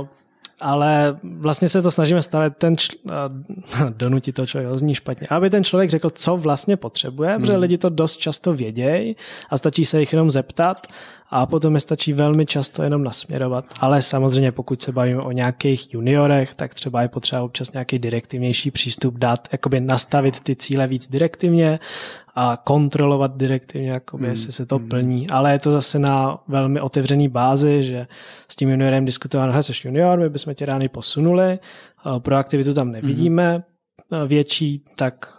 [0.00, 0.06] Uh,
[0.60, 2.94] ale vlastně se to snažíme stavět ten čl-
[3.96, 7.40] donutit to člověk, zní špatně, aby ten člověk řekl, co vlastně potřebuje, hmm.
[7.40, 9.16] protože lidi to dost často vědějí
[9.50, 10.86] a stačí se jich jenom zeptat
[11.30, 13.64] a potom je stačí velmi často jenom nasměrovat.
[13.80, 18.70] Ale samozřejmě pokud se bavíme o nějakých juniorech, tak třeba je potřeba občas nějaký direktivnější
[18.70, 21.78] přístup dát, jakoby nastavit ty cíle víc direktivně
[22.40, 24.30] a kontrolovat direktivně, jakoby, hmm.
[24.30, 24.88] jestli se to hmm.
[24.88, 25.30] plní.
[25.30, 28.06] Ale je to zase na velmi otevřený bázi, že
[28.48, 31.58] s tím juniorem diskutujeme, že jsi junior, my bychom tě rány posunuli,
[32.18, 33.62] proaktivitu tam nevidíme, hmm
[34.26, 35.38] větší, tak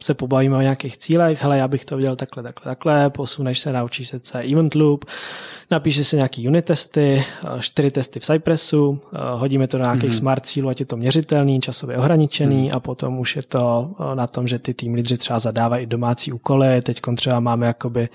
[0.00, 3.72] se pobavíme o nějakých cílech, hele, já bych to viděl takhle, takhle, takhle, posuneš se,
[3.72, 5.04] naučíš se, co je event loop,
[5.70, 7.24] napíšeš si nějaký unit testy,
[7.60, 9.00] čtyři testy v Cypressu,
[9.34, 10.18] hodíme to do nějakých mm-hmm.
[10.18, 12.70] smart cílů, ať je to měřitelný, časově ohraničený.
[12.70, 12.76] Mm-hmm.
[12.76, 16.82] a potom už je to na tom, že ty tým lídři třeba zadávají domácí úkoly,
[16.82, 18.08] teď třeba máme jakoby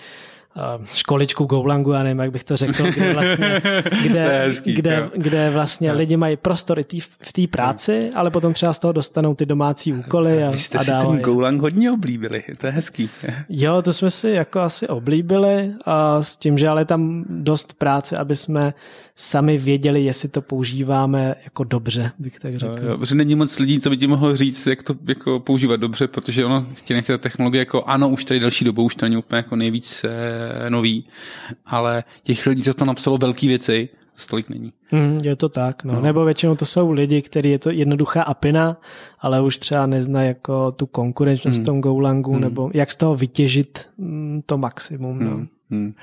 [0.93, 3.61] školičku Golangu, já nevím, jak bych to řekl, kde vlastně,
[4.03, 5.95] kde, hezký, kde, kde vlastně jo.
[5.95, 9.45] lidi mají prostor i tý, v té práci, ale potom třeba z toho dostanou ty
[9.45, 13.09] domácí úkoly a, Vy jste a si ten Golang hodně oblíbili, to je hezký.
[13.49, 18.17] Jo, to jsme si jako asi oblíbili a s tím, že ale tam dost práce,
[18.17, 18.73] aby jsme
[19.15, 22.85] sami věděli, jestli to používáme jako dobře, bych tak řekl.
[22.85, 26.07] Jo, protože není moc lidí, co by ti mohlo říct, jak to jako používat dobře,
[26.07, 29.17] protože ono tě nechce ta technologie jako ano, už tady další dobu, už to není
[29.17, 31.05] úplně jako nejvíc eh, nový,
[31.65, 34.73] ale těch lidí, co to napsalo velké věci, stolik není.
[34.91, 35.93] Mm, je to tak, no.
[35.93, 36.01] no.
[36.01, 38.77] Nebo většinou to jsou lidi, kteří je to jednoduchá apina,
[39.19, 41.63] ale už třeba neznají jako tu konkurenčnost mm.
[41.63, 42.41] v tom Golangu, mm.
[42.41, 45.19] nebo jak z toho vytěžit mm, to maximum.
[45.23, 45.45] No.
[45.69, 45.93] Mm.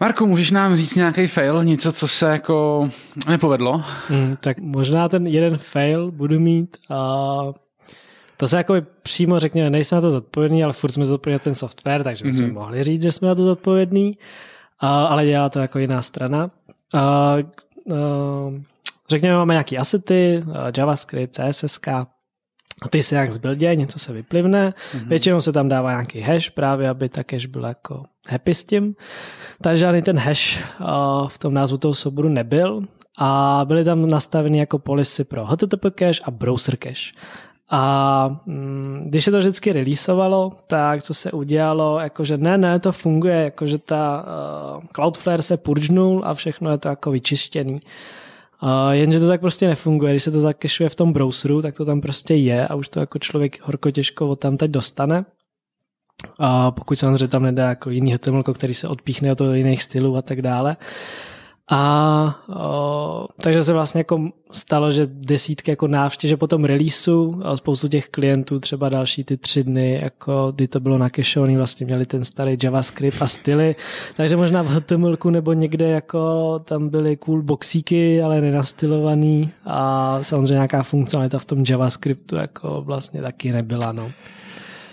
[0.00, 2.88] Marku, můžeš nám říct nějaký fail, něco, co se jako
[3.28, 3.84] nepovedlo?
[4.10, 7.26] Mm, tak možná ten jeden fail budu mít a
[8.36, 12.04] to se jako přímo řekněme, nejsem na to zodpovědný, ale furt jsme zodpovědní ten software,
[12.04, 12.52] takže bychom mm-hmm.
[12.52, 14.18] mohli říct, že jsme na to zodpovědní,
[14.80, 16.50] a, ale dělá to jako jiná strana.
[16.94, 17.36] A, a,
[19.10, 20.44] řekněme, máme nějaké asety,
[20.76, 21.78] JavaScript, CSS,
[22.90, 25.08] ty se jak zbildě, něco se vyplivne, mm-hmm.
[25.08, 28.94] většinou se tam dává nějaký hash právě, aby ta cache byl jako happy s tím.
[29.62, 32.80] Takže žádný ten hash uh, v tom názvu toho souboru nebyl
[33.18, 37.12] a byly tam nastaveny jako policy pro HTTP cache a browser cache.
[37.70, 42.92] A mm, když se to vždycky releaseovalo, tak co se udělalo, jakože ne, ne, to
[42.92, 44.24] funguje, jakože ta
[44.76, 47.80] uh, Cloudflare se purgenul a všechno je to jako vyčištěný.
[48.90, 50.12] Jenže to tak prostě nefunguje.
[50.12, 53.00] Když se to zakešuje v tom browseru, tak to tam prostě je a už to
[53.00, 55.24] jako člověk horko těžko od tam teď dostane.
[56.38, 60.22] A pokud samozřejmě tam nedá jako jiný HTML, který se odpíchne od jiných stylů a
[60.22, 60.76] tak dále.
[61.70, 67.42] A o, takže se vlastně jako stalo, že desítky jako návštěv, že po tom releaseu
[67.54, 72.06] spoustu těch klientů, třeba další ty tři dny, jako kdy to bylo nakešovaný, vlastně měli
[72.06, 73.76] ten starý JavaScript a styly,
[74.16, 80.54] takže možná v HTML nebo někde jako tam byly cool boxíky, ale nenastylovaný a samozřejmě
[80.54, 84.12] nějaká funkcionalita v tom JavaScriptu jako vlastně taky nebyla, no.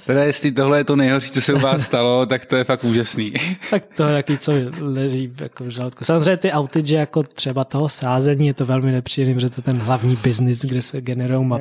[0.06, 2.84] Teda jestli tohle je to nejhorší, co se u vás stalo, tak to je fakt
[2.84, 3.34] úžasný.
[3.70, 6.04] tak to je jaký, co leží jako v žaludku.
[6.04, 9.78] Samozřejmě ty outage jako třeba toho sázení je to velmi nepříjemné, protože to je ten
[9.78, 11.58] hlavní biznis, kde se generují uh,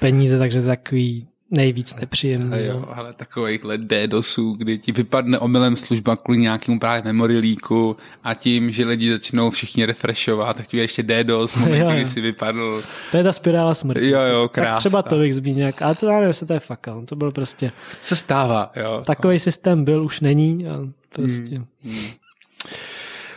[0.00, 2.52] peníze, takže to je takový nejvíc nepříjemný.
[2.52, 2.98] A jo, no.
[2.98, 8.70] ale takovýchhle DDoSů, kdy ti vypadne omylem služba kvůli nějakému právě memory leaku a tím,
[8.70, 12.82] že lidi začnou všichni refreshovat, tak je ještě DDoS, moment, kdy si vypadl.
[13.10, 14.10] To je ta spirála smrti.
[14.10, 14.72] Jo, jo, krásná.
[14.72, 17.72] Tak třeba to bych zmínil, ale to já nevím, to je fakt, to byl prostě...
[18.00, 19.02] Se stává, jo.
[19.06, 20.78] Takový systém byl, už není a
[21.12, 21.54] prostě...
[21.54, 22.10] Hmm, hmm.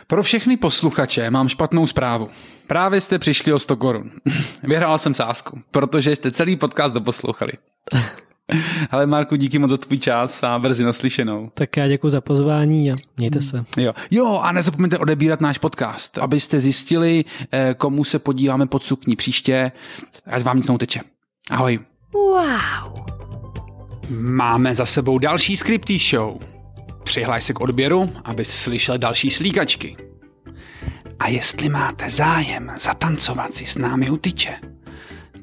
[0.06, 2.28] Pro všechny posluchače mám špatnou zprávu.
[2.66, 4.10] Právě jste přišli o 100 korun.
[4.62, 7.52] Vyhrál jsem sázku, protože jste celý podcast doposlouchali.
[8.90, 11.50] Ale Marku, díky moc za tvůj čas a brzy naslyšenou.
[11.54, 13.64] Tak já děkuji za pozvání a mějte se.
[13.76, 19.16] Jo, jo a nezapomeňte odebírat náš podcast, abyste zjistili, eh, komu se podíváme pod sukní
[19.16, 19.72] příště,
[20.26, 21.00] ať vám nic neuteče.
[21.50, 21.78] Ahoj.
[22.12, 23.04] Wow.
[24.20, 26.38] Máme za sebou další Scripty Show.
[27.02, 29.96] Přihlaj se k odběru, aby slyšel další slíkačky.
[31.18, 34.58] A jestli máte zájem zatancovat si s námi u tyče,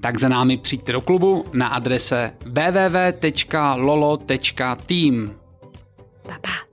[0.01, 3.75] tak za námi přijďte do klubu na adrese www.lolo.team.
[6.27, 6.68] Pa, pa.